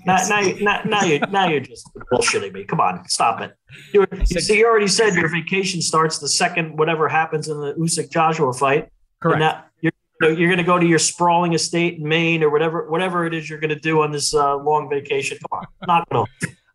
[0.06, 2.64] Now, now, you, now, now, you, now you're just bullshitting me.
[2.64, 3.56] Come on, stop it.
[3.94, 7.74] You, you see, you already said your vacation starts the second whatever happens in the
[7.74, 8.90] Usyk Joshua fight.
[9.20, 9.40] Correct.
[9.40, 9.92] Now, you're
[10.22, 13.50] you're going to go to your sprawling estate in Maine or whatever whatever it is
[13.50, 15.38] you're going to do on this uh, long vacation.
[15.50, 16.28] Come on, not all.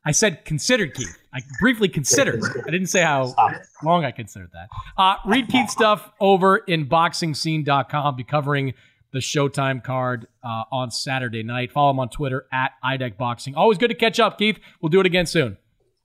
[0.07, 1.17] I said considered Keith.
[1.33, 2.43] I briefly considered.
[2.45, 3.35] I didn't say how
[3.83, 4.69] long I considered that.
[4.97, 8.17] Uh, read Keith's stuff over in boxingscene.com.
[8.17, 8.75] Be covering
[9.15, 11.73] the Showtime card uh, on Saturday night.
[11.73, 13.55] Follow him on Twitter at IDEC Boxing.
[13.55, 14.59] Always good to catch up, Keith.
[14.83, 15.57] We'll do it again soon.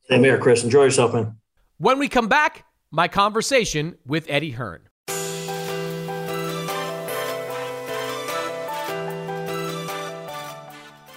[0.08, 0.64] Same here, Chris.
[0.64, 1.36] Enjoy yourself, man.
[1.80, 4.82] When we come back, my conversation with Eddie Hearn.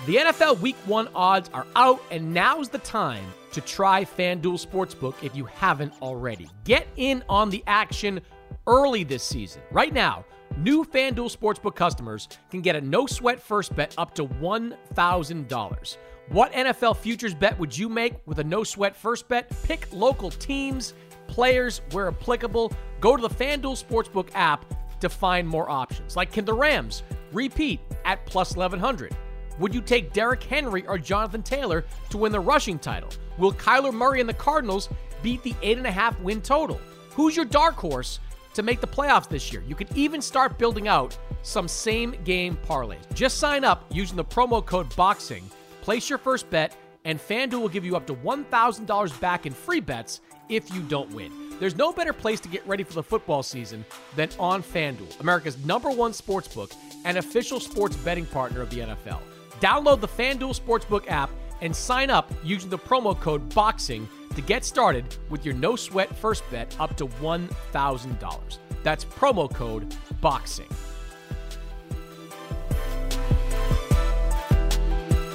[0.07, 5.15] The NFL Week 1 odds are out, and now's the time to try FanDuel Sportsbook
[5.23, 6.49] if you haven't already.
[6.65, 8.21] Get in on the action
[8.67, 9.63] early this season.
[9.71, 10.25] Right now,
[10.59, 15.97] new FanDuel Sportsbook customers can get a no sweat first bet up to $1,000.
[16.29, 19.51] What NFL futures bet would you make with a no sweat first bet?
[19.65, 20.95] Pick local teams,
[21.27, 22.73] players where applicable.
[23.01, 24.65] Go to the FanDuel Sportsbook app
[25.01, 26.17] to find more options.
[26.17, 29.17] Like can the Rams repeat at plus 1100?
[29.59, 33.11] Would you take Derrick Henry or Jonathan Taylor to win the rushing title?
[33.39, 34.89] Will Kyler Murray and the Cardinals
[35.23, 36.81] beat the 8.5 win total?
[37.11, 38.21] Who's your dark horse
[38.55, 39.63] to make the playoffs this year?
[39.67, 43.13] You can even start building out some same game parlays.
[43.15, 45.45] Just sign up using the promo code BOXING,
[45.81, 49.81] place your first bet, and FanDuel will give you up to $1,000 back in free
[49.81, 51.33] bets if you don't win.
[51.59, 53.85] There's no better place to get ready for the football season
[54.17, 56.75] than on FanDuel, America's number one sportsbook
[57.05, 59.21] and official sports betting partner of the NFL.
[59.61, 61.31] Download the FanDuel Sportsbook app
[61.61, 66.15] and sign up using the promo code BOXING to get started with your no sweat
[66.17, 68.59] first bet up to $1,000.
[68.83, 70.71] That's promo code BOXING.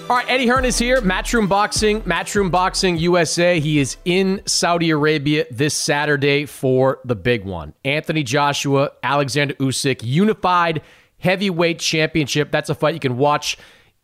[0.09, 1.01] All right, Eddie Hearn is here.
[1.01, 3.59] Matchroom Boxing, Matchroom Boxing USA.
[3.59, 7.73] He is in Saudi Arabia this Saturday for the big one.
[7.83, 10.81] Anthony Joshua, Alexander Usyk, unified
[11.17, 12.51] heavyweight championship.
[12.51, 13.57] That's a fight you can watch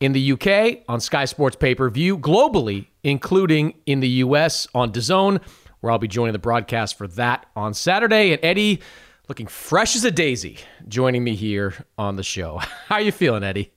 [0.03, 4.91] in the UK on Sky Sports pay per view, globally, including in the US on
[4.91, 5.41] DAZN,
[5.79, 8.33] where I'll be joining the broadcast for that on Saturday.
[8.33, 8.81] And Eddie,
[9.29, 10.57] looking fresh as a daisy,
[10.89, 12.57] joining me here on the show.
[12.87, 13.71] How are you feeling, Eddie?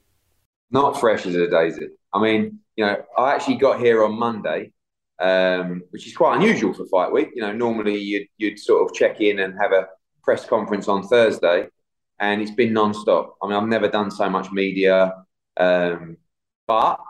[0.73, 1.87] Not fresh as a daisy.
[2.13, 4.73] I mean, you know, I actually got here on Monday,
[5.21, 7.29] um, which is quite unusual for fight week.
[7.37, 9.87] You know, normally you'd, you'd sort of check in and have a
[10.25, 11.69] press conference on Thursday,
[12.19, 13.37] and it's been non-stop.
[13.41, 15.13] I mean, I've never done so much media.
[15.57, 16.17] Um,
[16.67, 17.01] but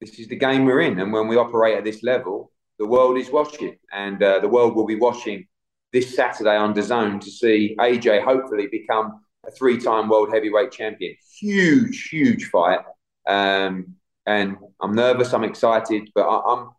[0.00, 3.18] this is the game we're in, and when we operate at this level, the world
[3.18, 5.46] is watching, and uh, the world will be watching
[5.92, 11.14] this Saturday on DAZN to see AJ hopefully become a three-time world heavyweight champion.
[11.38, 12.80] Huge, huge fight,
[13.26, 13.94] um,
[14.26, 15.32] and I'm nervous.
[15.32, 16.70] I'm excited, but I, I'm,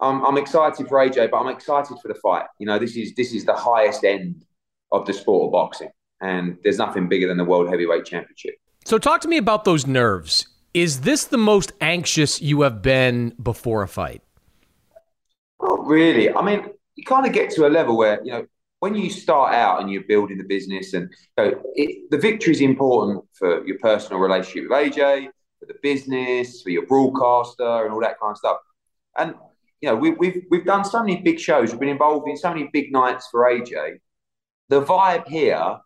[0.00, 2.46] I'm I'm excited for AJ, but I'm excited for the fight.
[2.58, 4.44] You know, this is this is the highest end
[4.90, 8.54] of the sport of boxing, and there's nothing bigger than the world heavyweight championship.
[8.84, 10.46] So, talk to me about those nerves.
[10.74, 14.22] Is this the most anxious you have been before a fight?
[15.60, 16.34] Not really.
[16.34, 18.46] I mean, you kind of get to a level where, you know,
[18.80, 23.22] when you start out and you're building the business, and it, the victory is important
[23.34, 25.28] for your personal relationship with AJ,
[25.60, 28.56] for the business, for your broadcaster, and all that kind of stuff.
[29.18, 29.34] And
[29.82, 31.70] you know, we, we've we've done so many big shows.
[31.70, 33.98] We've been involved in so many big nights for AJ.
[34.68, 35.78] The vibe here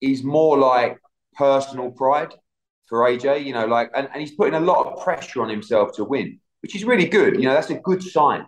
[0.00, 1.00] is more like
[1.36, 2.34] personal pride
[2.90, 3.46] for AJ.
[3.46, 6.38] You know, like, and, and he's putting a lot of pressure on himself to win,
[6.60, 7.36] which is really good.
[7.36, 8.46] You know, that's a good sign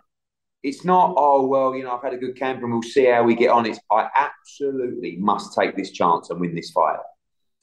[0.63, 3.23] it's not, oh, well, you know, I've had a good camp and we'll see how
[3.23, 3.65] we get on.
[3.65, 6.97] It's, I absolutely must take this chance and win this fight.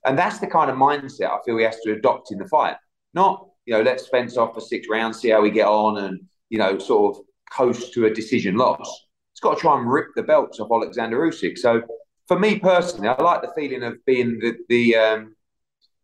[0.04, 2.76] And that's the kind of mindset I feel he has to adopt in the fight.
[3.14, 6.20] Not, you know, let's fence off for six rounds, see how we get on and,
[6.50, 9.06] you know, sort of coast to a decision loss.
[9.32, 11.56] He's got to try and rip the belts off Alexander Usyk.
[11.56, 11.82] So
[12.28, 15.36] for me personally, I like the feeling of being the, the, um,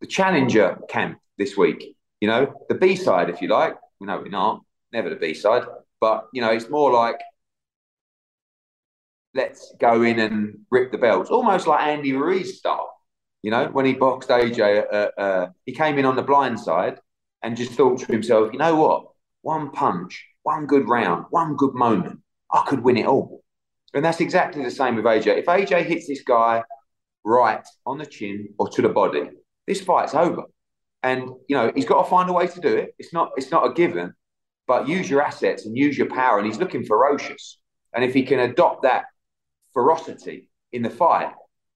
[0.00, 1.96] the challenger camp this week.
[2.20, 3.76] You know, the B side, if you like.
[4.00, 4.62] No, we're not.
[4.92, 5.64] Never the B side.
[6.00, 7.16] But you know, it's more like
[9.34, 12.92] let's go in and rip the belts, almost like Andy Ruiz style.
[13.42, 16.98] You know, when he boxed AJ, uh, uh, he came in on the blind side
[17.42, 19.06] and just thought to himself, you know what?
[19.42, 22.20] One punch, one good round, one good moment,
[22.52, 23.44] I could win it all.
[23.94, 25.38] And that's exactly the same with AJ.
[25.38, 26.64] If AJ hits this guy
[27.24, 29.30] right on the chin or to the body,
[29.66, 30.42] this fight's over.
[31.02, 32.94] And you know, he's got to find a way to do it.
[32.98, 34.14] It's not it's not a given
[34.66, 36.38] but use your assets and use your power.
[36.38, 37.58] And he's looking ferocious.
[37.94, 39.04] And if he can adopt that
[39.72, 41.32] ferocity in the fight,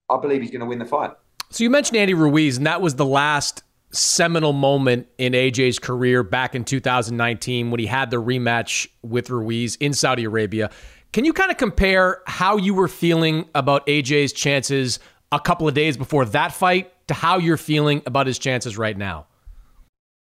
[0.09, 1.13] I believe he's going to win the fight.
[1.51, 3.63] So you mentioned Andy Ruiz, and that was the last
[3.93, 9.77] seminal moment in AJ's career back in 2019 when he had the rematch with Ruiz
[9.77, 10.71] in Saudi Arabia.
[11.13, 15.01] Can you kind of compare how you were feeling about AJ's chances
[15.33, 18.97] a couple of days before that fight to how you're feeling about his chances right
[18.97, 19.27] now?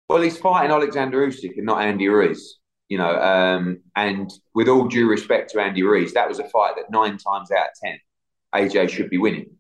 [0.09, 2.59] Well, he's fighting Alexander Usyk and not Andy Ruiz
[2.89, 6.75] you know, um, and with all due respect to Andy Ruiz, that was a fight
[6.77, 7.99] that nine times out of 10,
[8.55, 9.51] AJ should be winning.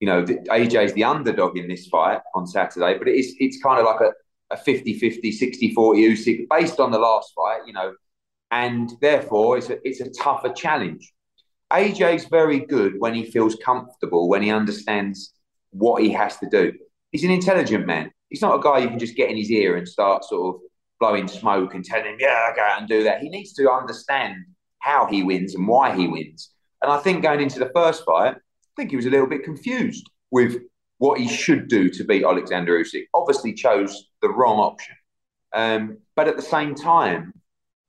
[0.00, 3.80] You know, AJ is the underdog in this fight on Saturday, but it's, it's kind
[3.80, 4.12] of like a,
[4.50, 7.94] a 50 50, 60 40 Usyk based on the last fight, you know,
[8.50, 11.12] and therefore it's a, it's a tougher challenge.
[11.72, 15.32] AJ's very good when he feels comfortable, when he understands
[15.78, 16.72] what he has to do.
[17.12, 18.10] He's an intelligent man.
[18.28, 20.60] He's not a guy you can just get in his ear and start sort of
[21.00, 23.20] blowing smoke and telling him, yeah, go out and do that.
[23.20, 24.36] He needs to understand
[24.80, 26.50] how he wins and why he wins.
[26.82, 29.44] And I think going into the first fight, I think he was a little bit
[29.44, 30.58] confused with
[30.98, 33.06] what he should do to beat Alexander Usyk.
[33.14, 34.94] Obviously, chose the wrong option.
[35.52, 37.32] Um, but at the same time,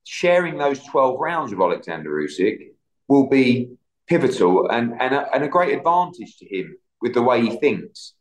[0.05, 2.69] sharing those 12 rounds with Alexander Usyk
[3.07, 3.69] will be
[4.07, 8.13] pivotal and, and, a, and a great advantage to him with the way he thinks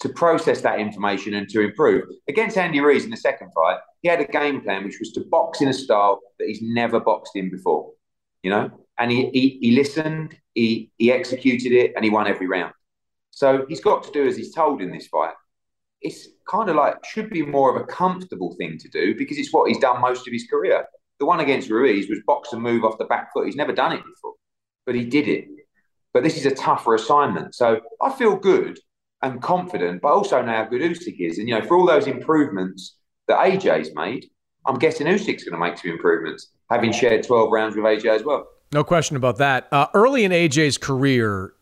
[0.00, 2.04] to process that information and to improve.
[2.28, 5.20] Against Andy Ruiz in the second fight, he had a game plan which was to
[5.30, 7.90] box in a style that he's never boxed in before,
[8.42, 12.46] you know, and he, he, he listened, he, he executed it, and he won every
[12.46, 12.72] round.
[13.30, 15.34] So he's got to do as he's told in this fight.
[16.02, 19.52] It's kind of like should be more of a comfortable thing to do because it's
[19.52, 20.86] what he's done most of his career.
[21.18, 23.44] The one against Ruiz was box and move off the back foot.
[23.44, 24.32] He's never done it before,
[24.86, 25.44] but he did it.
[26.12, 27.54] But this is a tougher assignment.
[27.54, 28.78] So I feel good
[29.22, 31.38] and confident, but also know how good Usyk is.
[31.38, 32.96] And, you know, for all those improvements
[33.28, 34.26] that AJ's made,
[34.66, 38.24] I'm guessing Usyk's going to make some improvements, having shared 12 rounds with AJ as
[38.24, 38.48] well.
[38.72, 39.68] No question about that.
[39.72, 41.52] Uh, early in AJ's career,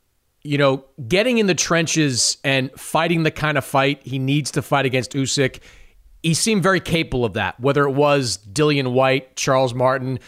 [0.43, 4.63] you know, getting in the trenches and fighting the kind of fight he needs to
[4.63, 5.61] fight against Usyk,
[6.23, 10.19] he seemed very capable of that, whether it was Dillian Whyte, Charles Martin.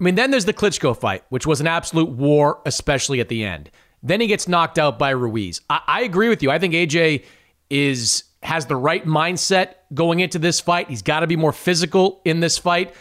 [0.00, 3.44] I mean, then there's the Klitschko fight, which was an absolute war, especially at the
[3.44, 3.70] end.
[4.02, 5.60] Then he gets knocked out by Ruiz.
[5.68, 6.50] I, I agree with you.
[6.50, 7.24] I think AJ
[7.68, 10.88] is has the right mindset going into this fight.
[10.88, 12.94] He's got to be more physical in this fight.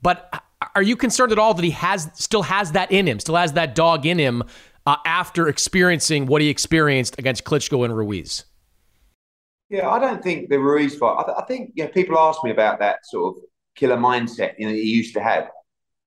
[0.00, 0.44] But
[0.76, 3.54] are you concerned at all that he has still has that in him, still has
[3.54, 4.44] that dog in him
[4.86, 8.44] uh, after experiencing what he experienced against Klitschko and Ruiz?
[9.70, 11.16] Yeah, I don't think the Ruiz fight.
[11.18, 13.42] I, th- I think yeah, people ask me about that sort of
[13.74, 15.48] killer mindset you know, he used to have.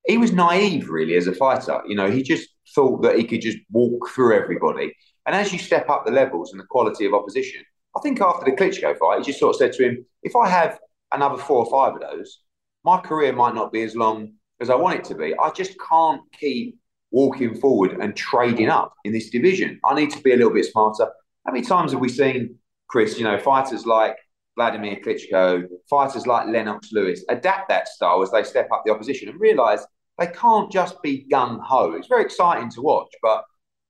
[0.07, 1.81] He was naive, really, as a fighter.
[1.85, 4.95] You know, he just thought that he could just walk through everybody.
[5.25, 7.61] And as you step up the levels and the quality of opposition,
[7.95, 10.47] I think after the Klitschko fight, he just sort of said to him, if I
[10.47, 10.79] have
[11.11, 12.39] another four or five of those,
[12.85, 15.33] my career might not be as long as I want it to be.
[15.37, 16.77] I just can't keep
[17.11, 19.79] walking forward and trading up in this division.
[19.83, 21.09] I need to be a little bit smarter.
[21.45, 22.55] How many times have we seen,
[22.87, 24.15] Chris, you know, fighters like
[24.55, 29.29] Vladimir Klitschko, fighters like Lennox Lewis adapt that style as they step up the opposition
[29.29, 29.85] and realize
[30.18, 31.93] they can't just be gun ho.
[31.93, 33.43] It's very exciting to watch, but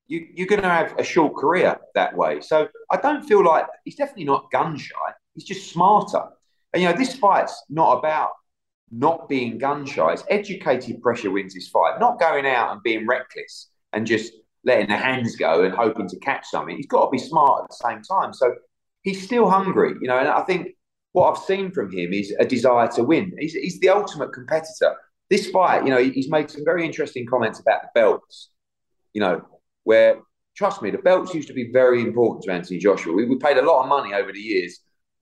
[0.08, 2.42] you, you're going to have a short career that way.
[2.42, 4.96] So I don't feel like he's definitely not gun shy.
[5.36, 6.24] He's just smarter.
[6.74, 8.30] And you know, this fight's not about
[8.92, 10.14] not being gun shy.
[10.14, 14.88] It's educated pressure wins this fight, not going out and being reckless and just letting
[14.88, 16.76] the hands go and hoping to catch something.
[16.76, 18.34] He's got to be smart at the same time.
[18.34, 18.54] So
[19.02, 20.18] he's still hungry, you know.
[20.18, 20.70] And I think
[21.12, 23.34] what I've seen from him is a desire to win.
[23.40, 24.96] He's, he's the ultimate competitor.
[25.30, 28.50] This fight, you know, he's made some very interesting comments about the belts,
[29.14, 29.42] you know,
[29.84, 30.22] where,
[30.56, 33.14] trust me, the belts used to be very important to Anthony Joshua.
[33.14, 34.80] We, we paid a lot of money over the years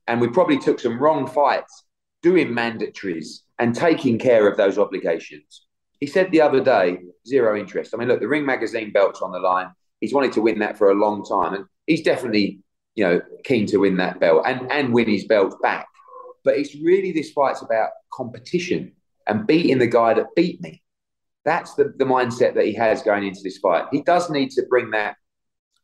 [0.07, 1.85] and we probably took some wrong fights
[2.21, 5.65] doing mandatories and taking care of those obligations.
[5.99, 7.93] He said the other day, zero interest.
[7.93, 9.67] I mean, look, the Ring Magazine belt's on the line.
[10.01, 12.59] He's wanted to win that for a long time, and he's definitely,
[12.95, 15.87] you know, keen to win that belt and and win his belt back.
[16.43, 18.91] But it's really this fight's about competition
[19.27, 20.81] and beating the guy that beat me.
[21.43, 23.85] That's the, the mindset that he has going into this fight.
[23.91, 25.15] He does need to bring that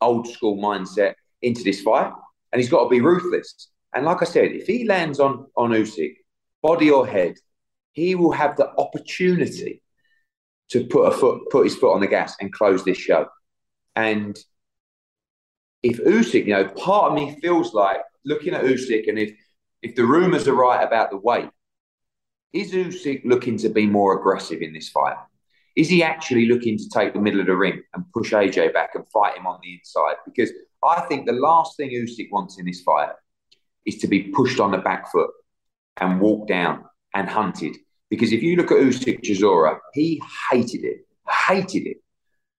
[0.00, 2.12] old school mindset into this fight,
[2.52, 3.68] and he's got to be ruthless.
[3.94, 6.16] And like I said, if he lands on on Usyk,
[6.62, 7.34] body or head,
[7.92, 9.82] he will have the opportunity
[10.70, 13.26] to put a foot, put his foot on the gas and close this show.
[13.94, 14.36] And
[15.82, 19.32] if Usyk, you know, part of me feels like looking at Usyk, and if
[19.82, 21.50] if the rumours are right about the weight,
[22.52, 25.16] is Usyk looking to be more aggressive in this fight?
[25.74, 28.90] Is he actually looking to take the middle of the ring and push AJ back
[28.94, 30.16] and fight him on the inside?
[30.26, 30.50] Because
[30.84, 33.10] I think the last thing Usyk wants in this fight
[33.86, 35.30] is to be pushed on the back foot
[35.98, 36.84] and walked down
[37.14, 37.76] and hunted.
[38.10, 41.96] Because if you look at Usyk Chisora, he hated it, hated it.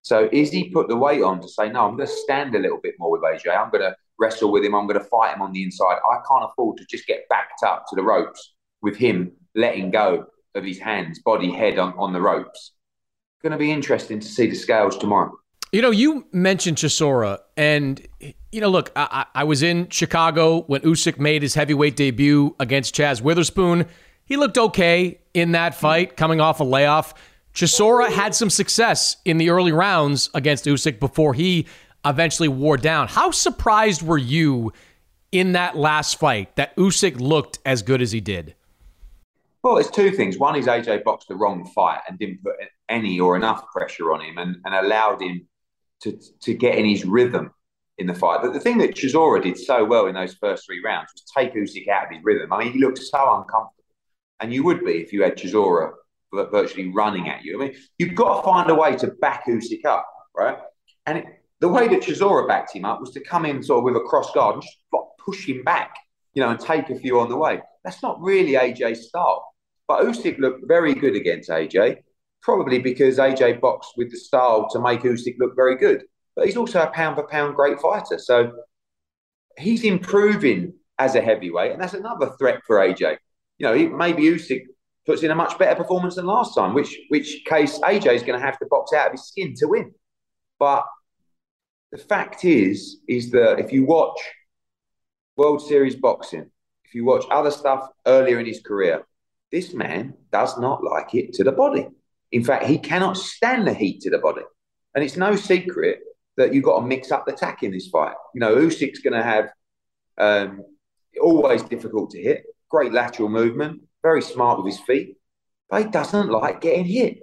[0.02, 2.58] So is he put the weight on to say, no, I'm going to stand a
[2.58, 3.56] little bit more with AJ.
[3.56, 4.74] I'm going to wrestle with him.
[4.74, 5.98] I'm going to fight him on the inside.
[6.10, 10.26] I can't afford to just get backed up to the ropes with him letting go
[10.54, 12.72] of his hands, body, head on, on the ropes.
[13.42, 15.32] Going to be interesting to see the scales tomorrow.
[15.72, 18.00] You know, you mentioned Chisora, and
[18.52, 22.94] you know, look, I, I was in Chicago when Usyk made his heavyweight debut against
[22.94, 23.86] Chaz Witherspoon.
[24.24, 27.14] He looked okay in that fight, coming off a layoff.
[27.52, 31.66] Chisora had some success in the early rounds against Usyk before he
[32.04, 33.08] eventually wore down.
[33.08, 34.72] How surprised were you
[35.32, 38.54] in that last fight that Usyk looked as good as he did?
[39.64, 40.36] Well, it's two things.
[40.36, 42.56] One is AJ boxed the wrong fight and didn't put
[42.90, 45.48] any or enough pressure on him and, and allowed him
[46.02, 47.50] to, to get in his rhythm
[47.96, 48.40] in the fight.
[48.42, 51.54] But the thing that Chisora did so well in those first three rounds was take
[51.54, 52.52] Usyk out of his rhythm.
[52.52, 53.84] I mean, he looked so uncomfortable.
[54.38, 55.92] And you would be if you had Chisora
[56.30, 57.58] virtually running at you.
[57.58, 60.06] I mean, you've got to find a way to back Usyk up,
[60.36, 60.58] right?
[61.06, 61.24] And it,
[61.60, 64.04] the way that Chisora backed him up was to come in sort of with a
[64.06, 64.76] cross guard and just
[65.24, 65.94] push him back,
[66.34, 67.62] you know, and take a few on the way.
[67.82, 69.52] That's not really AJ's style.
[69.86, 71.98] But Usyk looked very good against AJ,
[72.42, 76.04] probably because AJ boxed with the style to make Usyk look very good
[76.36, 78.18] but he's also a pound for pound great fighter.
[78.18, 78.52] So
[79.58, 83.16] he's improving as a heavyweight, and that's another threat for AJ.
[83.58, 84.62] You know, maybe Usyk
[85.06, 88.38] puts in a much better performance than last time, which which case AJ is going
[88.38, 89.92] to have to box out of his skin to win.
[90.58, 90.84] But
[91.92, 94.18] the fact is, is that if you watch
[95.36, 96.50] World Series boxing,
[96.84, 99.04] if you watch other stuff earlier in his career,
[99.54, 101.86] this man does not like it to the body.
[102.32, 104.42] In fact, he cannot stand the heat to the body.
[104.94, 106.00] And it's no secret
[106.36, 108.16] that you've got to mix up the tack in this fight.
[108.34, 109.52] You know, Usyk's going to have
[110.18, 110.64] um,
[111.22, 115.18] always difficult to hit, great lateral movement, very smart with his feet,
[115.70, 117.18] but he doesn't like getting hit.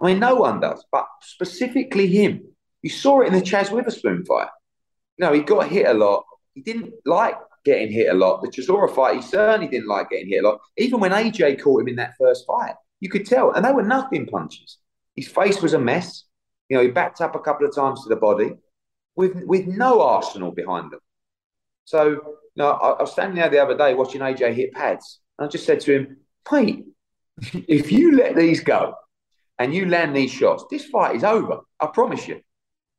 [0.00, 2.44] I mean, no one does, but specifically him.
[2.82, 4.50] You saw it in the Chaz Witherspoon fight.
[5.18, 6.24] You know, he got hit a lot.
[6.54, 7.34] He didn't like
[7.64, 8.42] getting hit a lot.
[8.42, 10.60] The Chisora fight, he certainly didn't like getting hit a lot.
[10.76, 13.52] Even when AJ caught him in that first fight, you could tell.
[13.52, 14.78] And they were nothing punches.
[15.16, 16.24] His face was a mess.
[16.68, 18.52] You know, he backed up a couple of times to the body
[19.16, 21.00] with with no arsenal behind them.
[21.84, 25.20] So, you know, I, I was standing there the other day watching AJ hit pads,
[25.38, 26.16] and I just said to him,
[26.50, 26.84] "Mate,
[27.68, 28.94] if you let these go
[29.58, 31.60] and you land these shots, this fight is over.
[31.80, 32.40] I promise you."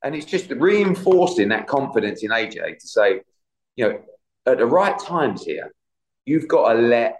[0.03, 3.21] And it's just reinforcing that confidence in AJ to say,
[3.77, 3.99] you know,
[4.45, 5.71] at the right times here,
[6.25, 7.17] you've got to let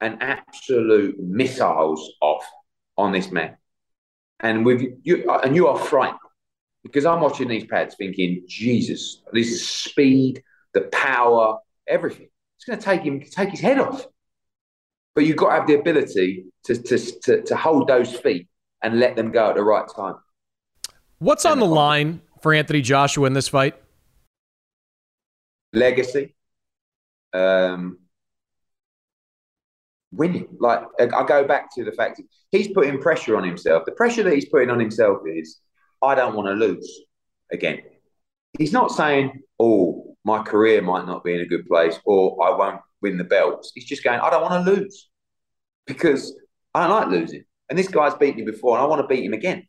[0.00, 2.44] an absolute missiles off
[2.96, 3.56] on this man
[4.40, 6.18] and with you and you are frightened
[6.82, 10.42] because I'm watching these pads thinking, Jesus, this is speed,
[10.74, 12.28] the power, everything.
[12.56, 14.04] It's going to take him take his head off.
[15.14, 18.48] But you've got to have the ability to, to, to, to hold those feet
[18.82, 20.16] and let them go at the right time.
[21.18, 23.81] What's and on the line for Anthony Joshua in this fight?
[25.72, 26.34] Legacy.
[27.32, 27.98] Um,
[30.12, 30.48] winning.
[30.60, 33.84] Like I go back to the fact that he's putting pressure on himself.
[33.86, 35.58] The pressure that he's putting on himself is,
[36.02, 37.00] I don't want to lose
[37.50, 37.80] again.
[38.58, 42.56] He's not saying, oh, my career might not be in a good place or I
[42.56, 43.72] won't win the belts.
[43.74, 45.08] He's just going, I don't want to lose
[45.86, 46.34] because
[46.74, 47.44] I don't like losing.
[47.70, 49.66] And this guy's beaten me before and I want to beat him again.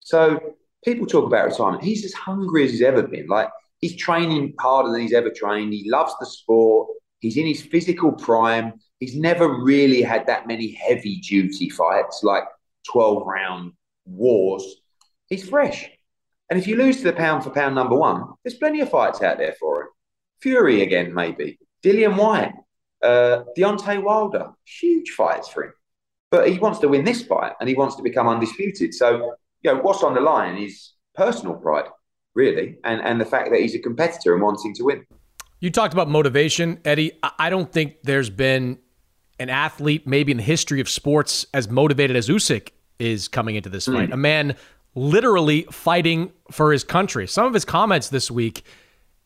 [0.00, 1.84] So people talk about retirement.
[1.84, 3.28] He's as hungry as he's ever been.
[3.28, 3.48] Like
[3.80, 5.72] he's training harder than he's ever trained.
[5.72, 6.88] He loves the sport.
[7.20, 8.74] He's in his physical prime.
[9.00, 12.44] He's never really had that many heavy duty fights, like
[12.90, 13.72] 12 round
[14.04, 14.64] wars.
[15.28, 15.90] He's fresh.
[16.48, 19.22] And if you lose to the pound for pound number one, there's plenty of fights
[19.22, 19.88] out there for him.
[20.40, 21.58] Fury again, maybe.
[21.82, 22.52] Dillian Whyte,
[23.02, 25.72] uh, Deontay Wilder, huge fights for him.
[26.30, 28.94] But he wants to win this fight and he wants to become undisputed.
[28.94, 31.86] So, you know, what's on the line is personal pride,
[32.36, 35.04] really, and, and the fact that he's a competitor and wanting to win.
[35.58, 37.12] You talked about motivation, Eddie.
[37.38, 38.78] I don't think there's been
[39.40, 42.68] an athlete, maybe in the history of sports, as motivated as Usyk
[42.98, 44.10] is coming into this fight.
[44.10, 44.14] Mm.
[44.14, 44.56] A man
[44.94, 47.26] literally fighting for his country.
[47.26, 48.64] Some of his comments this week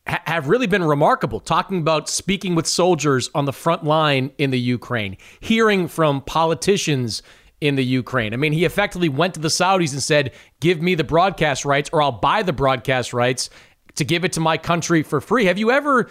[0.07, 4.51] ha- have really been remarkable, talking about speaking with soldiers on the front line in
[4.51, 7.21] the Ukraine, hearing from politicians
[7.61, 8.33] in the Ukraine.
[8.33, 11.89] I mean, he effectively went to the Saudis and said, Give me the broadcast rights,
[11.93, 13.49] or I'll buy the broadcast rights
[13.95, 15.45] to give it to my country for free.
[15.45, 16.09] Have you ever,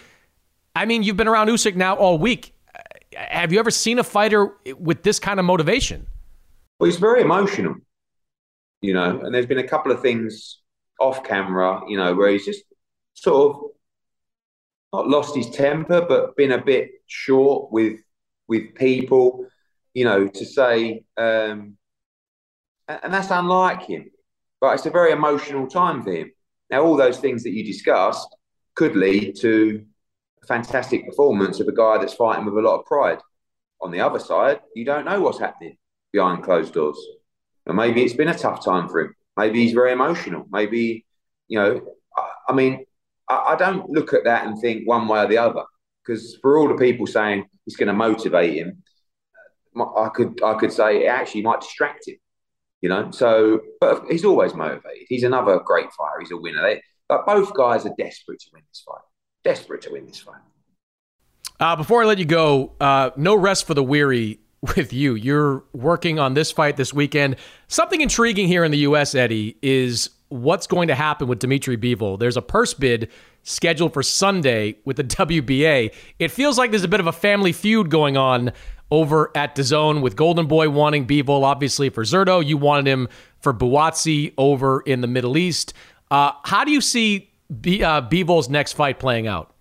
[0.74, 2.55] I mean, you've been around Usyk now all week.
[3.14, 6.07] Have you ever seen a fighter with this kind of motivation?
[6.78, 7.74] Well, he's very emotional,
[8.80, 10.59] you know, and there's been a couple of things
[10.98, 12.62] off camera, you know, where he's just
[13.14, 13.62] sort of
[14.92, 18.01] not lost his temper, but been a bit short with
[18.48, 19.46] with people,
[19.95, 21.76] you know, to say, um,
[22.88, 24.11] and that's unlike him.
[24.61, 26.32] But it's a very emotional time for him.
[26.70, 28.28] Now, all those things that you discussed
[28.74, 29.84] could lead to
[30.43, 33.18] a fantastic performance of a guy that's fighting with a lot of pride.
[33.80, 35.76] On the other side, you don't know what's happening
[36.12, 36.99] behind closed doors.
[37.66, 39.14] And maybe it's been a tough time for him.
[39.36, 40.47] Maybe he's very emotional.
[40.51, 41.07] Maybe,
[41.49, 41.80] you know,
[42.16, 42.84] I, I mean,
[43.28, 45.62] I, I don't look at that and think one way or the other.
[46.05, 48.82] Because for all the people saying it's going to motivate him,
[49.81, 52.16] I could I could say it actually might distract him.
[52.81, 55.07] You know, so but he's always motivated.
[55.09, 56.20] He's another great fighter.
[56.20, 56.62] He's a winner.
[56.62, 59.03] They, but both guys are desperate to win this fight.
[59.45, 60.41] Desperate to win this fight.
[61.59, 64.41] Uh, before I let you go, uh, no rest for the weary
[64.76, 65.14] with you.
[65.14, 67.37] You're working on this fight this weekend.
[67.68, 72.18] Something intriguing here in the U.S., Eddie, is what's going to happen with Dimitri Bivol.
[72.18, 73.11] There's a purse bid
[73.43, 75.93] scheduled for Sunday with the WBA.
[76.18, 78.53] It feels like there's a bit of a family feud going on
[78.91, 82.45] over at the zone with Golden Boy wanting Bivol, obviously, for Zurdo.
[82.45, 83.09] You wanted him
[83.41, 85.74] for Buatsi over in the Middle East.
[86.11, 87.30] Uh, how do you see
[87.61, 89.55] B- uh, Bivol's next fight playing out?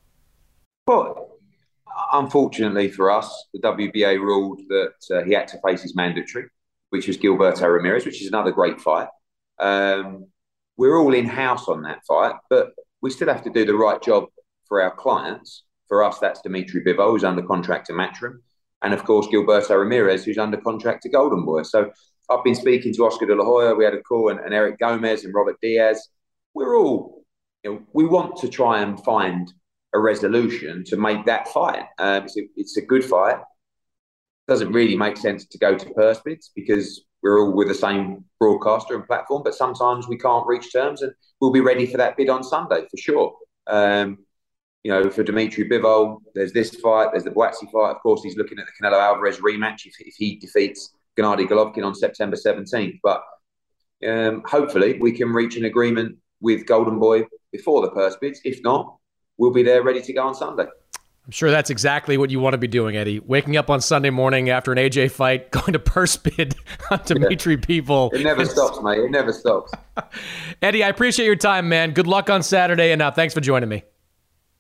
[0.88, 1.38] Well,
[2.14, 6.46] unfortunately for us, the WBA ruled that uh, he had to face his mandatory,
[6.90, 9.08] which was Gilberto Ramirez, which is another great fight.
[9.60, 10.28] Um,
[10.78, 12.72] we're all in house on that fight, but
[13.02, 14.26] we still have to do the right job
[14.66, 15.64] for our clients.
[15.88, 18.40] For us, that's Dimitri Bivol, who's under contract to Matchroom,
[18.82, 21.64] and of course Gilberto Ramirez, who's under contract to Golden Boy.
[21.64, 21.92] So
[22.30, 23.76] I've been speaking to Oscar De La Hoya.
[23.76, 26.10] We had a call, and, and Eric Gomez and Robert Diaz.
[26.54, 27.24] We're all,
[27.64, 29.52] you know, we want to try and find
[29.94, 31.86] a resolution to make that fight.
[31.98, 33.38] Um, it's, a, it's a good fight.
[34.48, 38.24] Doesn't really make sense to go to purse bids because we're all with the same
[38.40, 41.12] broadcaster and platform, but sometimes we can't reach terms, and
[41.42, 43.34] we'll be ready for that bid on Sunday for sure.
[43.68, 44.20] Um,
[44.84, 47.92] you know, for Dimitri Bivol, there's this fight, there's the Buatsi fight.
[47.92, 51.86] Of course, he's looking at the Canelo Alvarez rematch if, if he defeats Gennady Golovkin
[51.86, 53.00] on September 17th.
[53.04, 53.22] But
[54.08, 58.40] um, hopefully, we can reach an agreement with Golden Boy before the purse bids.
[58.46, 58.96] If not,
[59.38, 60.66] we'll be there ready to go on Sunday.
[61.26, 63.20] I'm sure that's exactly what you want to be doing, Eddie.
[63.20, 66.56] Waking up on Sunday morning after an AJ fight, going to purse bid
[66.90, 67.82] on Dimitri yeah.
[67.82, 68.14] Bivol.
[68.14, 69.00] It never stops, mate.
[69.00, 69.74] It never stops.
[70.62, 71.92] Eddie, I appreciate your time, man.
[71.92, 73.84] Good luck on Saturday, and uh, thanks for joining me.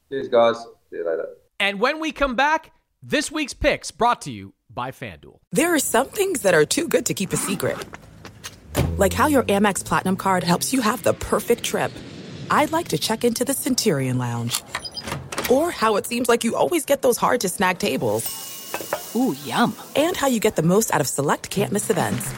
[0.09, 0.55] Cheers, guys.
[0.89, 1.29] See you later.
[1.59, 2.71] And when we come back,
[3.03, 5.39] this week's picks brought to you by FanDuel.
[5.51, 7.77] There are some things that are too good to keep a secret,
[8.97, 11.91] like how your Amex Platinum card helps you have the perfect trip.
[12.49, 14.63] I'd like to check into the Centurion Lounge
[15.49, 19.13] or how it seems like you always get those hard to snag tables.
[19.15, 19.75] Ooh, yum.
[19.95, 22.31] And how you get the most out of select can't miss events.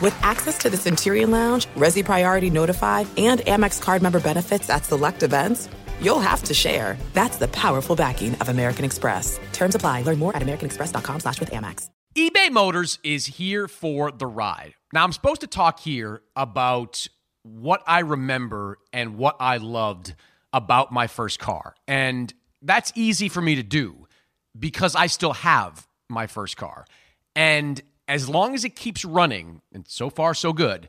[0.00, 4.84] With access to the Centurion Lounge, Resy Priority Notified, and Amex card member benefits at
[4.84, 5.68] select events,
[6.00, 6.98] you'll have to share.
[7.14, 9.40] That's the powerful backing of American Express.
[9.52, 10.02] Terms apply.
[10.02, 11.88] Learn more at americanexpress.com slash with Amex.
[12.14, 14.74] eBay Motors is here for the ride.
[14.92, 17.06] Now, I'm supposed to talk here about
[17.42, 20.14] what I remember and what I loved–
[20.52, 21.74] about my first car.
[21.86, 24.06] And that's easy for me to do
[24.58, 26.86] because I still have my first car.
[27.36, 30.88] And as long as it keeps running, and so far so good,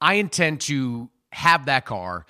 [0.00, 2.26] I intend to have that car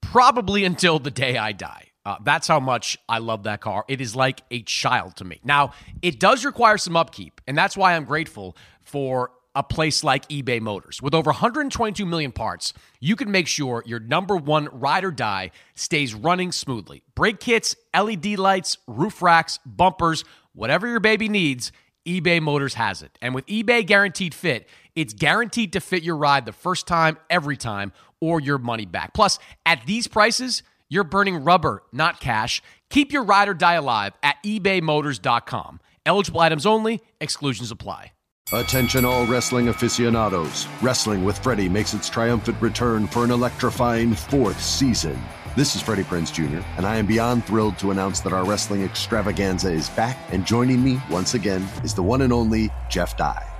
[0.00, 1.86] probably until the day I die.
[2.04, 3.84] Uh, that's how much I love that car.
[3.86, 5.40] It is like a child to me.
[5.44, 10.28] Now, it does require some upkeep, and that's why I'm grateful for a place like
[10.28, 11.02] eBay Motors.
[11.02, 15.50] With over 122 million parts, you can make sure your number one ride or die
[15.74, 17.02] stays running smoothly.
[17.14, 21.72] Brake kits, LED lights, roof racks, bumpers, whatever your baby needs,
[22.06, 23.18] eBay Motors has it.
[23.20, 27.56] And with eBay Guaranteed Fit, it's guaranteed to fit your ride the first time, every
[27.56, 29.14] time, or your money back.
[29.14, 32.62] Plus, at these prices, you're burning rubber, not cash.
[32.90, 35.80] Keep your ride or die alive at ebaymotors.com.
[36.06, 38.12] Eligible items only, exclusions apply.
[38.52, 40.66] Attention, all wrestling aficionados.
[40.82, 45.16] Wrestling with Freddie makes its triumphant return for an electrifying fourth season.
[45.56, 48.82] This is Freddie Prinze Jr., and I am beyond thrilled to announce that our wrestling
[48.82, 53.59] extravaganza is back, and joining me once again is the one and only Jeff Dye.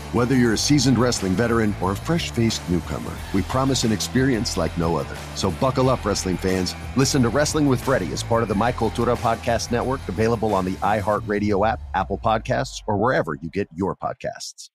[0.13, 4.57] Whether you're a seasoned wrestling veteran or a fresh faced newcomer, we promise an experience
[4.57, 5.15] like no other.
[5.35, 6.75] So buckle up, wrestling fans.
[6.97, 10.65] Listen to Wrestling with Freddie as part of the My Cultura Podcast Network, available on
[10.65, 14.69] the iHeartRadio app, Apple Podcasts, or wherever you get your podcasts.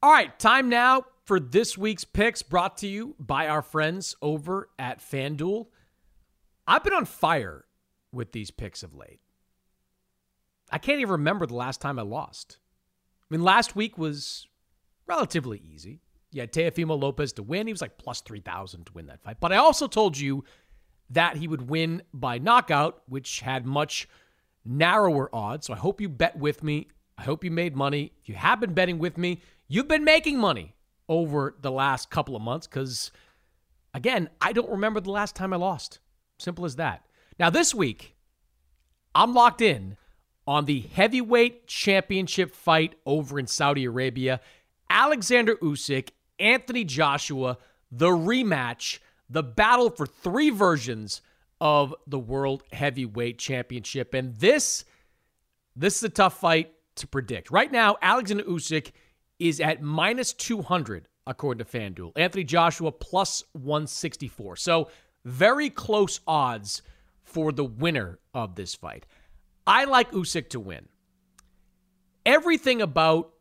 [0.00, 4.68] All right, time now for this week's picks brought to you by our friends over
[4.78, 5.66] at FanDuel.
[6.68, 7.64] I've been on fire
[8.12, 9.18] with these picks of late.
[10.70, 12.58] I can't even remember the last time I lost.
[13.22, 14.46] I mean, last week was
[15.08, 16.00] relatively easy.
[16.32, 17.66] You had Teofimo Lopez to win.
[17.66, 19.38] He was like plus 3,000 to win that fight.
[19.40, 20.44] But I also told you
[21.10, 24.08] that he would win by knockout, which had much
[24.64, 25.66] narrower odds.
[25.66, 26.88] So I hope you bet with me.
[27.16, 28.12] I hope you made money.
[28.20, 30.74] If you have been betting with me, you've been making money
[31.08, 33.10] over the last couple of months because,
[33.94, 35.98] again, I don't remember the last time I lost.
[36.38, 37.06] Simple as that.
[37.38, 38.14] Now, this week,
[39.14, 39.96] I'm locked in
[40.46, 44.40] on the heavyweight championship fight over in Saudi Arabia.
[44.90, 47.58] Alexander Usyk, Anthony Joshua,
[47.90, 48.98] the rematch,
[49.28, 51.20] the battle for three versions
[51.60, 54.14] of the World Heavyweight Championship.
[54.14, 54.84] And this,
[55.74, 57.50] this is a tough fight to predict.
[57.50, 58.92] Right now, Alexander Usyk
[59.38, 62.12] is at minus 200 according to FanDuel.
[62.16, 64.56] Anthony Joshua plus 164.
[64.56, 64.88] So
[65.24, 66.82] very close odds
[67.22, 69.04] for the winner of this fight.
[69.66, 70.88] I like Usyk to win.
[72.24, 73.32] Everything about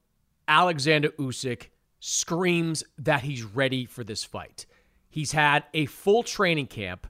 [0.47, 1.67] Alexander Usyk
[1.99, 4.65] screams that he's ready for this fight.
[5.09, 7.07] He's had a full training camp.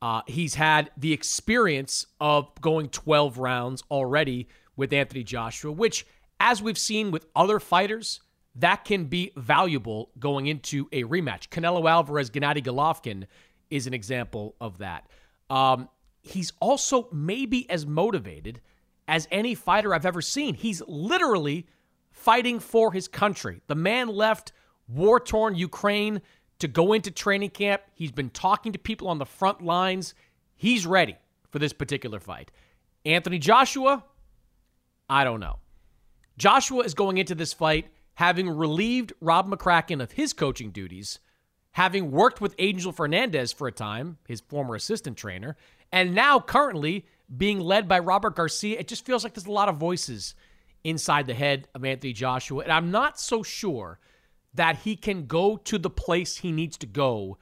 [0.00, 6.06] Uh, he's had the experience of going 12 rounds already with Anthony Joshua, which,
[6.40, 8.20] as we've seen with other fighters,
[8.54, 11.48] that can be valuable going into a rematch.
[11.48, 13.26] Canelo Alvarez, Gennady Golovkin
[13.70, 15.06] is an example of that.
[15.48, 15.88] Um,
[16.22, 18.60] he's also maybe as motivated
[19.08, 20.54] as any fighter I've ever seen.
[20.54, 21.66] He's literally
[22.22, 23.60] fighting for his country.
[23.66, 24.52] The man left
[24.88, 26.22] war torn Ukraine
[26.60, 27.82] to go into training camp.
[27.94, 30.14] He's been talking to people on the front lines.
[30.54, 31.16] He's ready
[31.50, 32.50] for this particular fight.
[33.04, 34.04] Anthony Joshua,
[35.10, 35.58] I don't know.
[36.38, 41.18] Joshua is going into this fight having relieved Rob McCracken of his coaching duties,
[41.72, 45.56] having worked with Angel Fernandez for a time, his former assistant trainer,
[45.90, 48.78] and now currently being led by Robert Garcia.
[48.78, 50.34] It just feels like there's a lot of voices
[50.84, 52.62] inside the head of Anthony Joshua.
[52.62, 53.98] And I'm not so sure
[54.54, 57.38] that he can go to the place he needs to go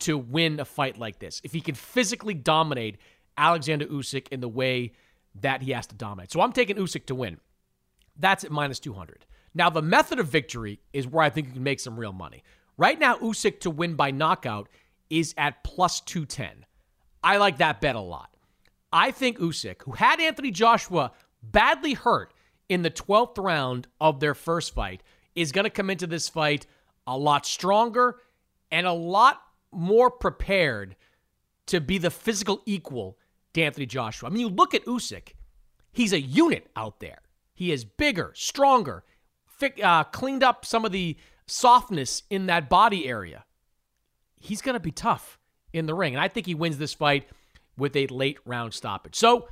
[0.00, 1.40] to win a fight like this.
[1.42, 2.98] If he can physically dominate
[3.38, 4.92] Alexander Usyk in the way
[5.40, 6.32] that he has to dominate.
[6.32, 7.38] So I'm taking Usyk to win.
[8.18, 9.26] That's at minus 200.
[9.54, 12.42] Now, the method of victory is where I think you can make some real money.
[12.76, 14.68] Right now, Usyk to win by knockout
[15.08, 16.66] is at plus 210.
[17.22, 18.36] I like that bet a lot.
[18.92, 21.12] I think Usyk, who had Anthony Joshua
[21.42, 22.32] badly hurt
[22.68, 25.02] in the 12th round of their first fight
[25.34, 26.66] is going to come into this fight
[27.06, 28.16] a lot stronger
[28.70, 29.40] and a lot
[29.72, 30.96] more prepared
[31.66, 33.18] to be the physical equal
[33.54, 34.28] to Anthony Joshua.
[34.28, 35.32] I mean, you look at Usyk,
[35.92, 37.20] he's a unit out there.
[37.54, 39.04] He is bigger, stronger,
[39.82, 41.16] uh, cleaned up some of the
[41.46, 43.44] softness in that body area.
[44.38, 45.38] He's going to be tough
[45.72, 46.14] in the ring.
[46.14, 47.28] And I think he wins this fight
[47.76, 49.16] with a late round stoppage.
[49.16, 49.48] So,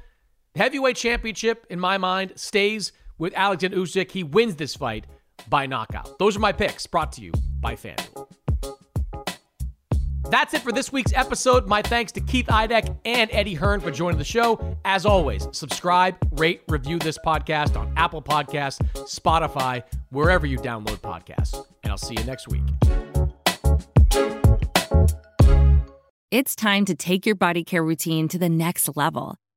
[0.55, 4.11] heavyweight championship, in my mind, stays with Alexander Usyk.
[4.11, 5.07] He wins this fight
[5.49, 6.19] by knockout.
[6.19, 8.29] Those are my picks brought to you by FanDuel.
[10.31, 11.69] That's it for this week's episode.
[11.69, 14.77] My thanks to Keith Idec and Eddie Hearn for joining the show.
[14.85, 21.65] As always, subscribe, rate, review this podcast on Apple Podcasts, Spotify, wherever you download podcasts.
[21.83, 22.63] And I'll see you next week.
[26.31, 29.37] It's time to take your body care routine to the next level.